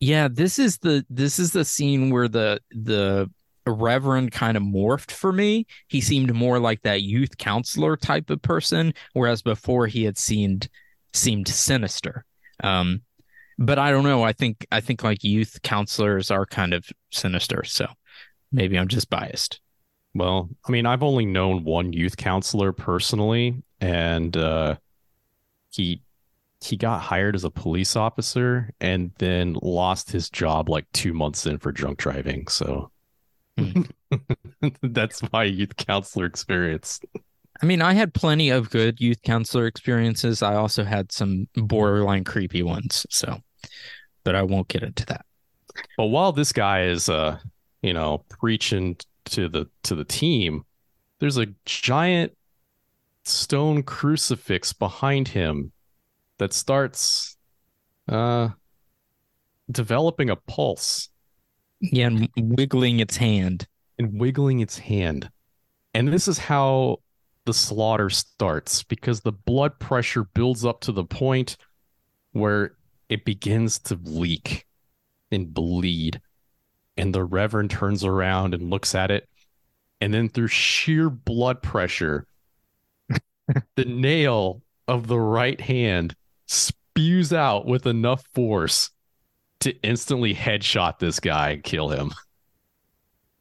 [0.00, 3.30] Yeah, this is the this is the scene where the the
[3.72, 5.66] Reverend kind of morphed for me.
[5.88, 10.68] He seemed more like that youth counselor type of person, whereas before he had seemed
[11.12, 12.24] seemed sinister.
[12.62, 13.02] Um,
[13.58, 14.22] but I don't know.
[14.22, 17.86] I think I think like youth counselors are kind of sinister, so
[18.52, 19.60] maybe I'm just biased.
[20.14, 24.76] Well, I mean, I've only known one youth counselor personally, and uh
[25.70, 26.02] he
[26.62, 31.46] he got hired as a police officer and then lost his job like two months
[31.46, 32.48] in for drunk driving.
[32.48, 32.90] So.
[34.82, 37.00] that's my youth counselor experience.
[37.62, 40.42] I mean, I had plenty of good youth counselor experiences.
[40.42, 43.38] I also had some borderline creepy ones, so
[44.24, 45.24] but I won't get into that.
[45.96, 47.38] But while this guy is uh,
[47.82, 48.96] you know, preaching
[49.26, 50.64] to the to the team,
[51.18, 52.32] there's a giant
[53.24, 55.72] stone crucifix behind him
[56.38, 57.36] that starts
[58.08, 58.48] uh
[59.70, 61.08] developing a pulse
[61.80, 63.66] Yeah, and wiggling its hand.
[63.98, 65.30] and wiggling its hand.
[65.94, 66.98] And this is how
[67.46, 71.56] the slaughter starts because the blood pressure builds up to the point
[72.32, 72.76] where
[73.08, 74.66] it begins to leak
[75.32, 76.20] and bleed.
[76.96, 79.28] And the Reverend turns around and looks at it.
[80.00, 82.26] And then, through sheer blood pressure,
[83.76, 86.14] the nail of the right hand
[86.46, 88.90] spews out with enough force
[89.60, 92.12] to instantly headshot this guy and kill him.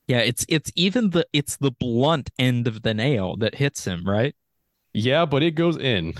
[0.07, 4.07] Yeah, it's it's even the it's the blunt end of the nail that hits him,
[4.07, 4.35] right?
[4.93, 6.13] Yeah, but it goes in.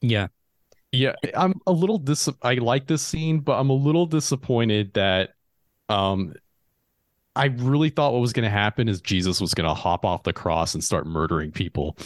[0.00, 0.28] Yeah.
[0.92, 2.28] Yeah, I'm a little dis.
[2.42, 5.30] I like this scene, but I'm a little disappointed that,
[5.88, 6.32] um,
[7.34, 10.22] I really thought what was going to happen is Jesus was going to hop off
[10.22, 11.98] the cross and start murdering people.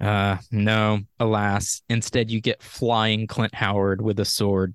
[0.00, 1.82] Uh no, alas.
[1.88, 4.74] Instead you get flying Clint Howard with a sword.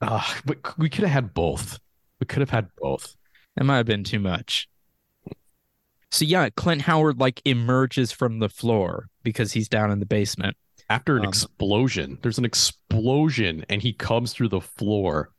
[0.00, 1.78] Uh, but we could have had both.
[2.20, 3.16] We could have had both.
[3.56, 4.68] That might have been too much.
[6.10, 10.56] So yeah, Clint Howard like emerges from the floor because he's down in the basement.
[10.90, 15.30] After an Um, explosion, there's an explosion, and he comes through the floor.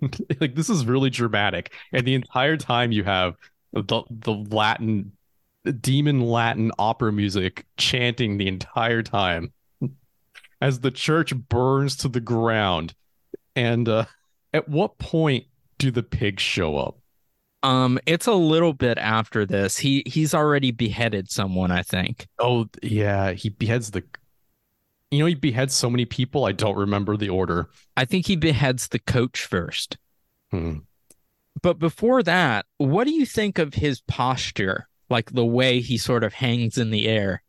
[0.40, 3.36] like this is really dramatic, and the entire time you have
[3.72, 5.12] the the Latin,
[5.64, 9.52] the demon Latin opera music chanting the entire time
[10.60, 12.94] as the church burns to the ground.
[13.56, 14.04] And uh,
[14.52, 15.46] at what point
[15.78, 16.98] do the pigs show up?
[17.62, 19.76] Um, it's a little bit after this.
[19.78, 22.26] He he's already beheaded someone, I think.
[22.38, 24.02] Oh yeah, he beheads the.
[25.10, 26.44] You know, he beheads so many people.
[26.44, 27.68] I don't remember the order.
[27.96, 29.98] I think he beheads the coach first.
[30.50, 30.78] Hmm.
[31.62, 34.88] But before that, what do you think of his posture?
[35.10, 37.42] Like the way he sort of hangs in the air.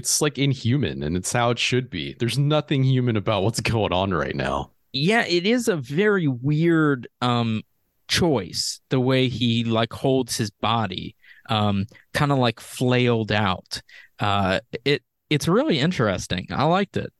[0.00, 2.16] It's like inhuman and it's how it should be.
[2.18, 4.70] There's nothing human about what's going on right now.
[4.94, 7.62] Yeah, it is a very weird um
[8.08, 11.14] choice the way he like holds his body
[11.48, 13.82] um kind of like flailed out.
[14.18, 16.46] Uh it it's really interesting.
[16.50, 17.12] I liked it.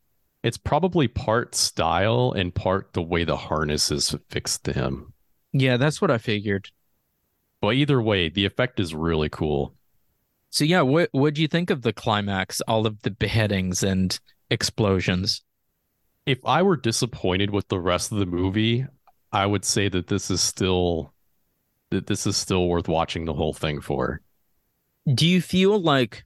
[0.42, 5.12] It's probably part style and part the way the harness is fixed to him.
[5.52, 6.70] Yeah, that's what I figured.
[7.60, 9.74] But either way, the effect is really cool.
[10.50, 14.18] So yeah, what what do you think of the climax, all of the beheadings and
[14.50, 15.42] explosions?
[16.26, 18.84] If I were disappointed with the rest of the movie,
[19.32, 21.14] I would say that this is still
[21.90, 24.20] that this is still worth watching the whole thing for.
[25.12, 26.24] Do you feel like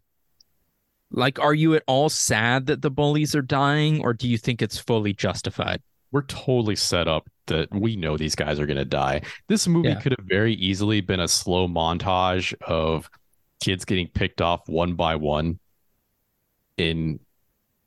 [1.11, 4.63] like are you at all sad that the bullies are dying or do you think
[4.63, 5.81] it's fully justified?
[6.13, 9.23] We're totally set up that we know these guys are going to die.
[9.49, 10.01] This movie Yeah.
[10.01, 13.09] could have very easily been a slow montage of
[13.65, 15.59] kids getting picked off one by one
[16.77, 17.19] in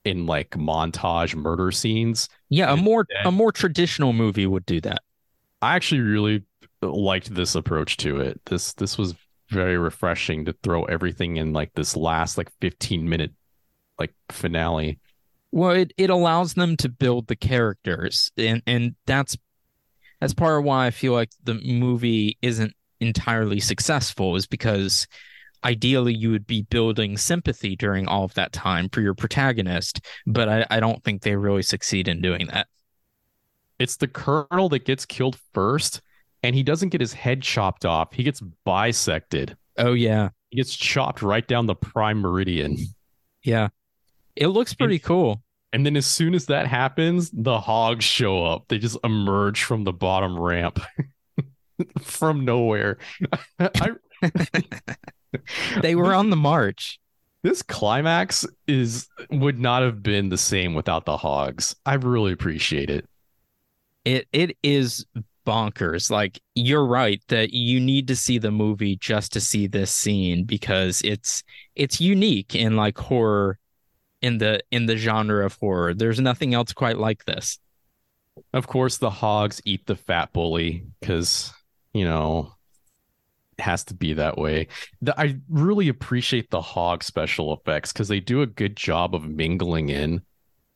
[0.04, 2.30] in like montage murder scenes.
[2.50, 5.02] Yeah, a more a more traditional movie would do that.
[5.62, 6.44] I actually really
[6.82, 8.42] liked this approach to it.
[8.46, 9.14] This this was
[9.50, 13.32] very refreshing to throw everything in like this last like 15 minute
[14.00, 15.00] like finale.
[15.52, 19.38] Well, it, it allows them to build the characters, and and that's
[20.20, 25.08] that's part of why I feel like the movie isn't entirely successful, is because
[25.64, 30.50] ideally you would be building sympathy during all of that time for your protagonist, but
[30.50, 32.68] I, I don't think they really succeed in doing that.
[33.80, 36.02] It's the colonel that gets killed first
[36.44, 38.14] and he doesn't get his head chopped off.
[38.14, 39.56] He gets bisected.
[39.78, 42.78] Oh yeah, He gets chopped right down the prime meridian.
[43.44, 43.70] yeah,
[44.36, 45.44] it looks pretty cool.
[45.74, 48.66] And then as soon as that happens, the hogs show up.
[48.68, 50.80] They just emerge from the bottom ramp
[52.02, 52.98] from nowhere.
[53.60, 53.92] I,
[55.82, 57.00] They were on the march.
[57.44, 61.76] this climax is would not have been the same without the hogs.
[61.86, 63.06] I really appreciate it.
[64.06, 65.06] It it is
[65.46, 66.12] bonkers.
[66.12, 70.44] Like you're right that you need to see the movie just to see this scene
[70.44, 71.44] because it's
[71.76, 73.60] it's unique in like horror
[74.22, 75.94] in the in the genre of horror.
[75.94, 77.60] There's nothing else quite like this.
[78.54, 81.54] Of course, the hogs eat the fat bully because,
[81.94, 82.54] you know,
[83.60, 84.68] has to be that way.
[85.02, 89.28] The, I really appreciate the hog special effects because they do a good job of
[89.28, 90.22] mingling in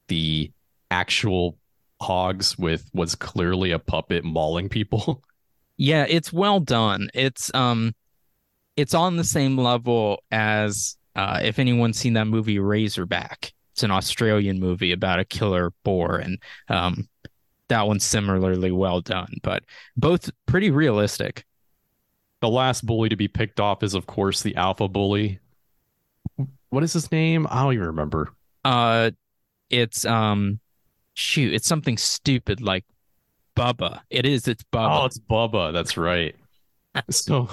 [0.07, 0.51] the
[0.89, 1.57] actual
[2.01, 5.23] hogs with what's clearly a puppet mauling people.
[5.77, 7.09] Yeah, it's well done.
[7.15, 7.95] It's um
[8.77, 13.51] it's on the same level as uh if anyone's seen that movie Razorback.
[13.73, 16.37] It's an Australian movie about a killer boar and
[16.69, 17.07] um
[17.69, 19.63] that one's similarly well done, but
[19.97, 21.45] both pretty realistic.
[22.41, 25.39] The last bully to be picked off is, of course, the alpha bully.
[26.69, 27.47] What is his name?
[27.49, 28.33] I don't even remember.
[28.63, 29.11] Uh
[29.69, 30.59] it's um
[31.13, 32.85] shoot, it's something stupid like
[33.55, 34.01] Bubba.
[34.09, 35.01] It is, it's Bubba.
[35.01, 35.73] Oh, it's Bubba.
[35.73, 36.35] That's right.
[37.09, 37.47] So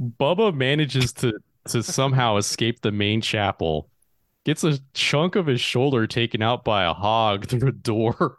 [0.00, 1.34] Bubba manages to
[1.68, 3.88] to somehow escape the main chapel,
[4.44, 8.38] gets a chunk of his shoulder taken out by a hog through a door.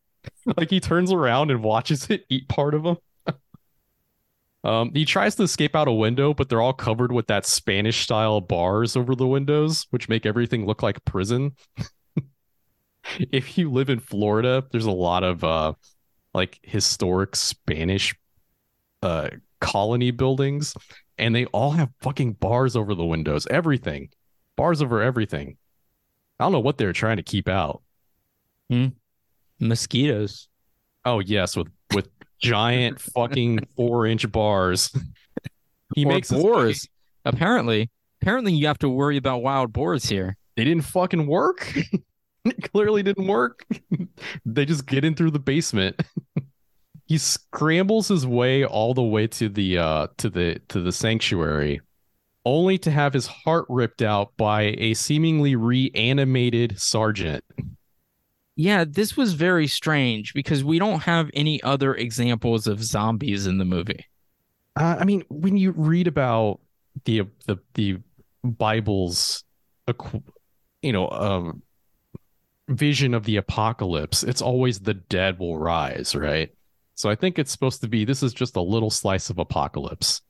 [0.56, 2.98] like he turns around and watches it eat part of him.
[4.62, 8.02] Um, he tries to escape out a window, but they're all covered with that Spanish
[8.02, 11.52] style bars over the windows, which make everything look like prison.
[13.18, 15.72] if you live in Florida, there's a lot of uh
[16.34, 18.14] like historic Spanish
[19.02, 19.30] uh
[19.60, 20.74] colony buildings
[21.20, 24.08] and they all have fucking bars over the windows, everything.
[24.56, 25.58] Bars over everything.
[26.38, 27.82] I don't know what they're trying to keep out.
[28.70, 28.88] Hmm.
[29.58, 30.48] Mosquitoes.
[31.04, 31.68] Oh yes, with with
[32.40, 34.90] giant fucking 4-inch bars.
[35.96, 36.86] He or makes boars.
[37.24, 37.90] Apparently,
[38.22, 40.36] apparently you have to worry about wild boars here.
[40.56, 41.76] they didn't fucking work.
[42.44, 43.66] it clearly didn't work.
[44.46, 46.00] they just get in through the basement.
[47.06, 51.80] he scrambles his way all the way to the uh to the to the sanctuary
[52.44, 57.44] only to have his heart ripped out by a seemingly reanimated sergeant.
[58.60, 63.56] Yeah, this was very strange because we don't have any other examples of zombies in
[63.56, 64.04] the movie.
[64.76, 66.60] Uh, I mean, when you read about
[67.06, 68.00] the the the
[68.44, 69.44] Bible's,
[70.82, 71.62] you know, um,
[72.68, 76.54] vision of the apocalypse, it's always the dead will rise, right?
[76.96, 80.20] So I think it's supposed to be this is just a little slice of apocalypse,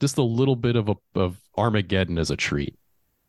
[0.00, 2.76] just a little bit of a, of Armageddon as a treat.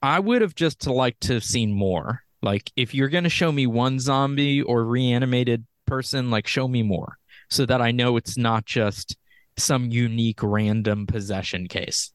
[0.02, 2.24] I would have just liked to have seen more.
[2.42, 6.82] Like, if you're going to show me one zombie or reanimated person, like, show me
[6.84, 7.18] more
[7.50, 9.16] so that I know it's not just
[9.58, 12.12] some unique random possession case.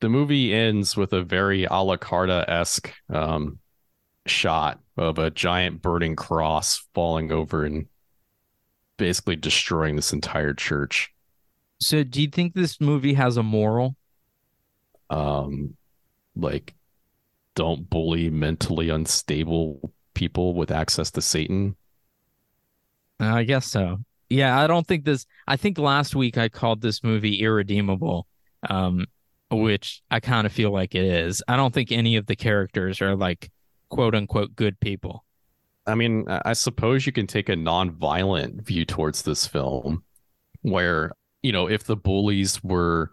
[0.00, 3.58] the movie ends with a very a la Carta esque um,
[4.26, 7.86] shot of a giant burning cross falling over and
[8.96, 11.10] basically destroying this entire church.
[11.80, 13.96] So, do you think this movie has a moral?
[15.10, 15.76] Um,
[16.34, 16.74] like,
[17.54, 21.76] don't bully mentally unstable people with access to Satan.
[23.20, 23.98] I guess so.
[24.28, 25.26] Yeah, I don't think this.
[25.46, 28.26] I think last week I called this movie irredeemable,
[28.68, 29.06] um,
[29.50, 31.42] which I kind of feel like it is.
[31.46, 33.50] I don't think any of the characters are like
[33.90, 35.24] quote unquote good people.
[35.86, 40.02] I mean, I I suppose you can take a non-violent view towards this film,
[40.62, 41.12] where
[41.42, 43.10] you know if the bullies were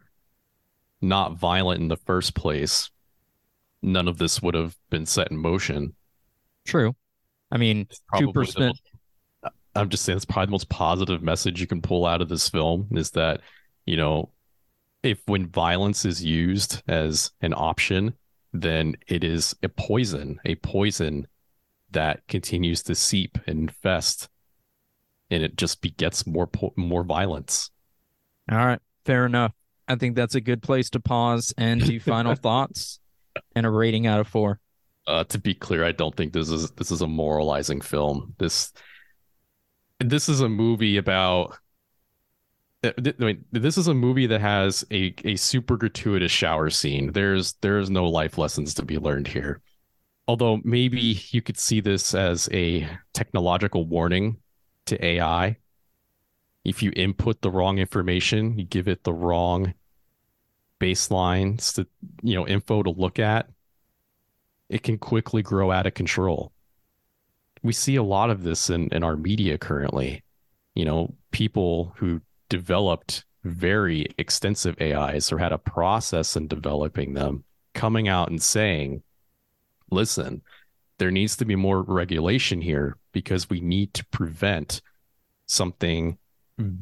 [1.01, 2.89] not violent in the first place,
[3.81, 5.93] none of this would have been set in motion.
[6.65, 6.95] True.
[7.51, 8.67] I mean, Probably Cooper the Smith.
[8.67, 12.27] most- I'm just saying it's probably the most positive message you can pull out of
[12.29, 13.41] this film is that,
[13.85, 14.31] you know,
[15.03, 18.13] if when violence is used as an option,
[18.51, 21.27] then it is a poison, a poison
[21.91, 24.27] that continues to seep and infest,
[25.29, 27.69] and it just begets more po- more violence.
[28.51, 29.53] All right, fair enough.
[29.87, 32.99] I think that's a good place to pause and do final thoughts
[33.55, 34.59] and a rating out of four.
[35.07, 38.35] Uh, to be clear, I don't think this is this is a moralizing film.
[38.37, 38.71] This
[39.99, 41.57] this is a movie about.
[42.81, 47.11] I mean, this is a movie that has a a super gratuitous shower scene.
[47.11, 49.61] There's there's no life lessons to be learned here.
[50.27, 54.37] Although maybe you could see this as a technological warning
[54.85, 55.57] to AI.
[56.63, 59.73] If you input the wrong information, you give it the wrong
[60.79, 61.87] baselines to
[62.21, 63.49] you know info to look at
[64.69, 66.53] it can quickly grow out of control.
[67.63, 70.23] We see a lot of this in, in our media currently.
[70.75, 77.43] You know, people who developed very extensive AIs or had a process in developing them
[77.73, 79.01] coming out and saying,
[79.89, 80.41] listen,
[80.99, 84.81] there needs to be more regulation here because we need to prevent
[85.47, 86.17] something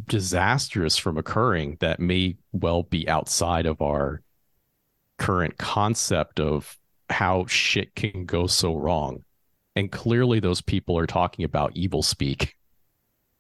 [0.05, 4.21] disastrous from occurring that may well be outside of our
[5.17, 6.77] current concept of
[7.09, 9.23] how shit can go so wrong.
[9.75, 12.51] And clearly those people are talking about Evilspeak.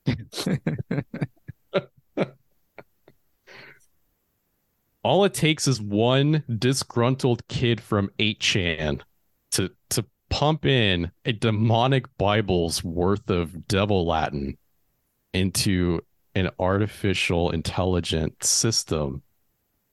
[5.03, 9.01] All it takes is one disgruntled kid from 8chan
[9.51, 14.57] to to pump in a demonic Bible's worth of devil Latin
[15.33, 16.01] into
[16.37, 19.23] an artificial intelligent system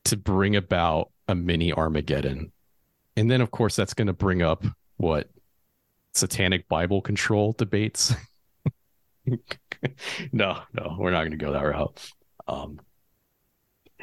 [0.05, 2.53] to bring about a mini Armageddon.
[3.17, 4.63] And then, of course, that's going to bring up
[4.99, 5.31] what
[6.13, 8.15] satanic Bible control debates.
[10.33, 12.11] no, no, we're not going to go that route.
[12.47, 12.79] Um,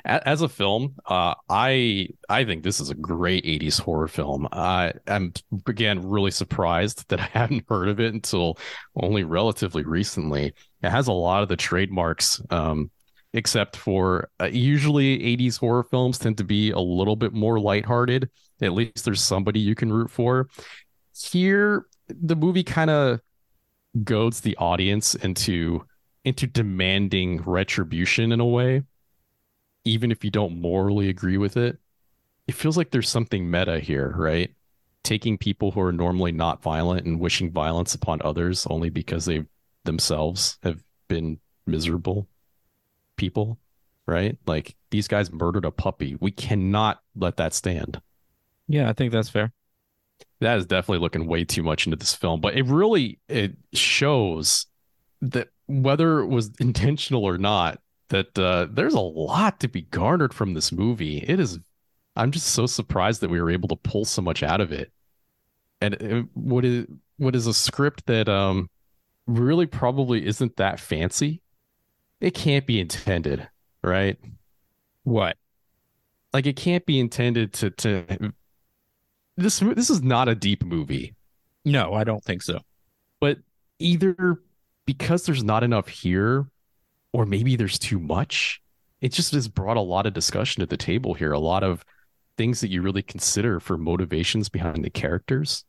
[0.06, 4.48] as a film, uh, I I think this is a great '80s horror film.
[4.52, 5.34] I I'm
[5.68, 8.58] again really surprised that I hadn't heard of it until
[8.96, 10.54] only relatively recently.
[10.82, 12.92] It has a lot of the trademarks, um,
[13.34, 18.30] except for uh, usually '80s horror films tend to be a little bit more lighthearted.
[18.62, 20.50] At least there's somebody you can root for.
[21.16, 23.22] Here, the movie kind of
[24.04, 25.86] goads the audience into
[26.24, 28.84] into demanding retribution in a way
[29.86, 31.78] even if you don't morally agree with it
[32.48, 34.52] it feels like there's something meta here right?
[35.04, 39.44] Taking people who are normally not violent and wishing violence upon others only because they
[39.86, 42.28] themselves have been miserable
[43.18, 43.58] people
[44.08, 44.38] right?
[44.48, 46.18] Like these guys murdered a puppy.
[46.20, 48.02] We cannot let that stand.
[48.68, 49.54] Yeah, I think that's fair.
[50.42, 54.66] that is definitely looking way too much into this film but it really it shows
[55.22, 57.80] that whether it was intentional or not
[58.12, 61.20] that uh, there's a lot to be garnered from this movie.
[61.28, 61.60] It is
[62.18, 64.92] i'm just so surprised that we were able to pull so much out of it.
[65.82, 66.86] And it, what is
[67.18, 68.70] what is a script that um
[69.28, 71.42] really probably isn't that fancy?
[72.20, 73.48] It can't be intended
[73.84, 74.18] right?
[75.04, 75.38] What?
[76.34, 78.34] like it can't be intended to to
[79.38, 81.16] this this is not a deep movie.
[81.66, 82.60] No, I don't think so.
[83.20, 83.38] but
[83.80, 84.42] either
[84.86, 86.48] because there's not enough here
[87.14, 88.62] or maybe there's too much
[89.02, 91.84] it just has brought a lot of discussion to the table here a lot of
[92.38, 95.66] things that you really consider for motivations behind the characters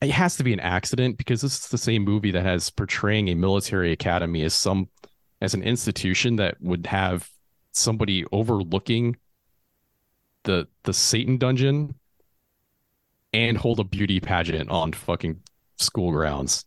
[0.00, 3.28] it has to be an accident because this is the same movie that has portraying
[3.28, 4.88] a military academy as some
[5.40, 7.28] as an institution that would have
[7.72, 9.16] somebody overlooking
[10.44, 11.94] the the satan dungeon
[13.32, 15.40] and hold a beauty pageant on fucking
[15.76, 16.64] school grounds.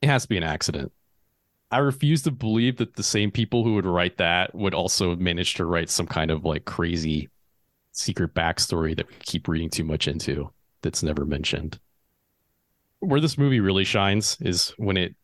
[0.00, 0.92] It has to be an accident.
[1.76, 5.52] I refuse to believe that the same people who would write that would also manage
[5.56, 7.28] to write some kind of like crazy
[7.92, 10.50] secret backstory that we keep reading too much into
[10.80, 11.78] that's never mentioned.
[13.00, 15.16] Where this movie really shines is when it,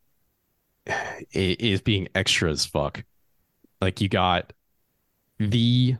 [1.31, 3.03] it is being extra as fuck.
[3.81, 4.53] Like you got
[5.39, 5.95] the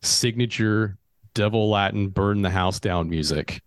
[0.00, 0.96] signature
[1.34, 3.60] devil Latin burn the house down music.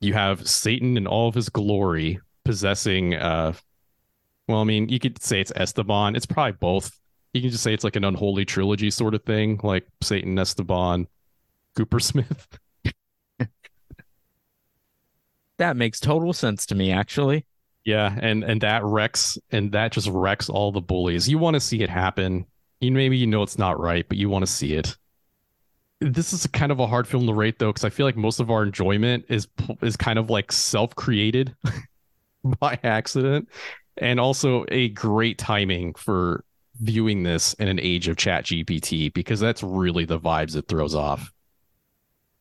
[0.00, 3.52] You have Satan in all of his glory possessing uh
[4.50, 6.16] well, I mean, you could say it's Esteban.
[6.16, 6.90] It's probably both.
[7.32, 11.06] You can just say it's like an unholy trilogy sort of thing, like Satan, Esteban,
[11.76, 12.46] Cooper Smith.
[15.58, 17.44] That makes total sense to me, actually.
[17.84, 21.28] Yeah, and and that wrecks and that just wrecks all the bullies.
[21.28, 22.46] You want to see it happen.
[22.80, 24.96] You maybe you know it's not right, but you want to see it.
[26.00, 28.40] This is kind of a hard film to rate though, because I feel like most
[28.40, 29.48] of our enjoyment is
[29.82, 31.54] is kind of like self created
[32.58, 33.48] by accident,
[34.00, 36.44] and also a great timing for
[36.80, 41.32] viewing this in an age of ChatGPT because that's really the vibes it throws off.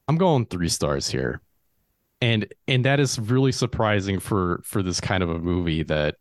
[0.08, 1.42] I'm going three stars here
[2.22, 6.16] and and that is really surprising for for this kind of a movie that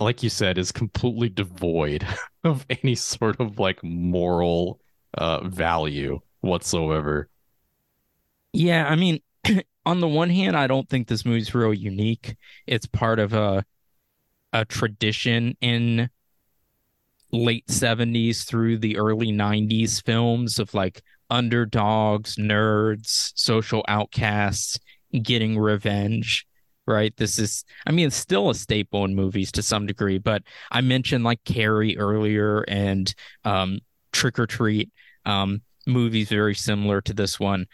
[0.00, 2.06] like you said is completely devoid
[2.44, 4.80] of any sort of like moral
[5.18, 7.28] uh value whatsoever
[8.52, 9.20] Yeah, I mean,
[9.86, 12.36] on the one hand, I don't think this movie's real unique.
[12.66, 13.64] It's part of a
[14.56, 16.08] a tradition in
[17.30, 24.78] late 70s through the early 90s films of like underdogs, nerds, social outcasts
[25.22, 26.46] getting revenge,
[26.86, 27.14] right?
[27.18, 30.42] This is, I mean, it's still a staple in movies to some degree, but
[30.72, 33.14] I mentioned like Carrie earlier and
[33.44, 33.80] um,
[34.12, 34.90] Trick or Treat,
[35.26, 37.66] um, movies very similar to this one.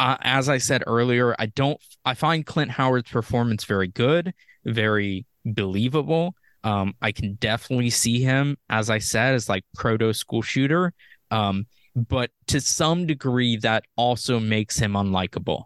[0.00, 4.34] Uh, as I said earlier, I don't, I find Clint Howard's performance very good,
[4.64, 6.34] very believable.
[6.64, 10.92] Um, I can definitely see him, as I said, as like proto school shooter.
[11.30, 15.64] Um, but to some degree, that also makes him unlikable.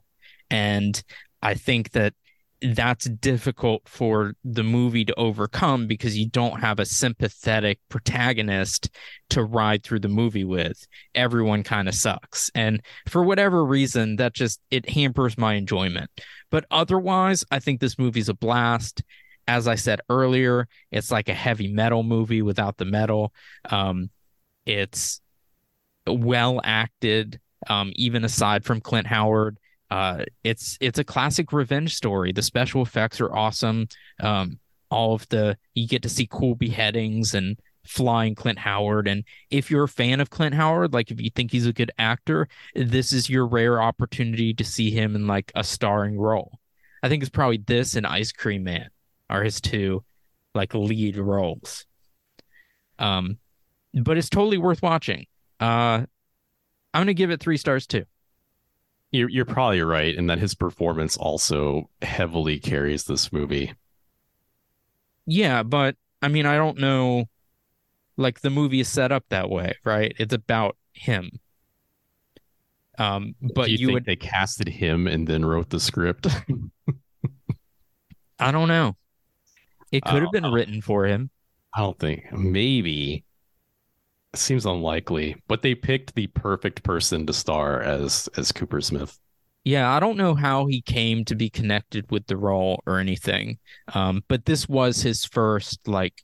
[0.50, 1.02] And
[1.42, 2.14] I think that
[2.62, 8.90] that's difficult for the movie to overcome because you don't have a sympathetic protagonist
[9.30, 10.86] to ride through the movie with.
[11.14, 12.50] Everyone kind of sucks.
[12.54, 16.10] And for whatever reason, that just it hampers my enjoyment.
[16.50, 19.02] But otherwise, I think this movie's a blast.
[19.50, 23.34] As I said earlier, it's like a heavy metal movie without the metal.
[23.68, 24.10] Um,
[24.64, 25.20] it's
[26.06, 29.58] well acted, um, even aside from Clint Howard.
[29.90, 32.30] Uh, it's it's a classic revenge story.
[32.30, 33.88] The special effects are awesome.
[34.20, 39.08] Um, all of the you get to see cool beheadings and flying Clint Howard.
[39.08, 41.90] And if you're a fan of Clint Howard, like if you think he's a good
[41.98, 42.46] actor,
[42.76, 46.60] this is your rare opportunity to see him in like a starring role.
[47.02, 48.90] I think it's probably this and Ice Cream Man
[49.30, 50.04] are his two
[50.54, 51.86] like lead roles.
[52.98, 53.38] Um,
[53.94, 55.26] but it's totally worth watching.
[55.58, 56.04] Uh,
[56.92, 58.04] I'm gonna give it three stars too.
[59.12, 63.72] you're, you're probably right in that his performance also heavily carries this movie
[65.26, 67.26] Yeah, but I mean, I don't know.
[68.16, 70.14] Like the movie is set up that way, right?
[70.18, 71.30] It's about him.
[72.98, 76.26] Um, but Do you, you, think would, they casted him and then wrote the script
[78.38, 78.96] I don't know.
[79.92, 81.30] It could have Oh, been written for him.
[81.74, 83.24] I don't think maybe
[84.34, 89.18] seems unlikely, but they picked the perfect person to star as as Coopersmith.
[89.64, 93.58] Yeah, I don't know how he came to be connected with the role or anything.
[93.94, 96.22] Um, but this was his first like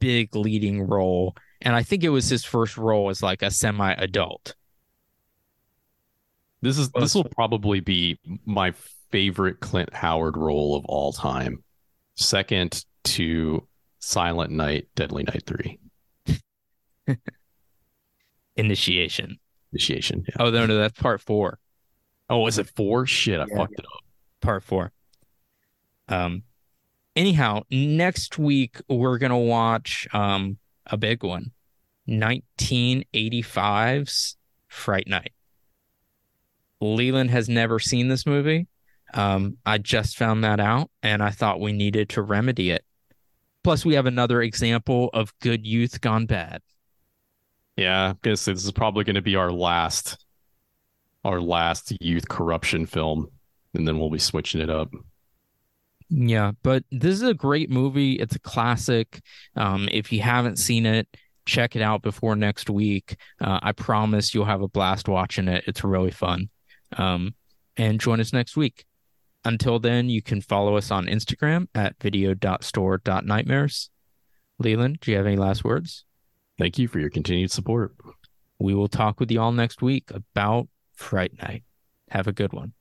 [0.00, 4.56] big leading role, and I think it was his first role as like a semi-adult.
[6.62, 8.72] This is this will probably be my
[9.10, 11.62] favorite Clint Howard role of all time.
[12.16, 13.66] Second to
[14.00, 15.78] Silent Night, Deadly Night 3.
[18.56, 19.38] Initiation.
[19.72, 20.24] Initiation.
[20.28, 20.34] Yeah.
[20.40, 21.58] Oh no, no, that's part four.
[22.30, 23.06] Oh, is it four?
[23.06, 23.56] Shit, I Yeah.
[23.56, 24.00] fucked it up.
[24.40, 24.92] part four.
[26.08, 26.42] Um,
[27.16, 31.50] anyhow, next week we're gonna watch um a big one,
[32.08, 34.36] 1985's
[34.68, 35.32] Fright Night.
[36.80, 38.66] Leland has never seen this movie.
[39.14, 42.84] Um, I just found that out, and I thought we needed to remedy it.
[43.64, 46.62] Plus, we have another example of good youth gone bad.
[47.76, 50.24] Yeah, I guess this is probably going to be our last,
[51.24, 53.28] our last youth corruption film,
[53.72, 54.92] and then we'll be switching it up.
[56.10, 58.12] Yeah, but this is a great movie.
[58.12, 59.20] It's a classic.
[59.56, 61.08] Um, if you haven't seen it,
[61.46, 63.16] check it out before next week.
[63.40, 65.64] Uh, I promise you'll have a blast watching it.
[65.66, 66.50] It's really fun.
[66.96, 67.34] Um,
[67.76, 68.84] and join us next week.
[69.44, 73.90] Until then, you can follow us on Instagram at video.store.nightmares.
[74.58, 76.04] Leland, do you have any last words?
[76.58, 77.94] Thank you for your continued support.
[78.58, 81.64] We will talk with you all next week about Fright Night.
[82.10, 82.72] Have a good one.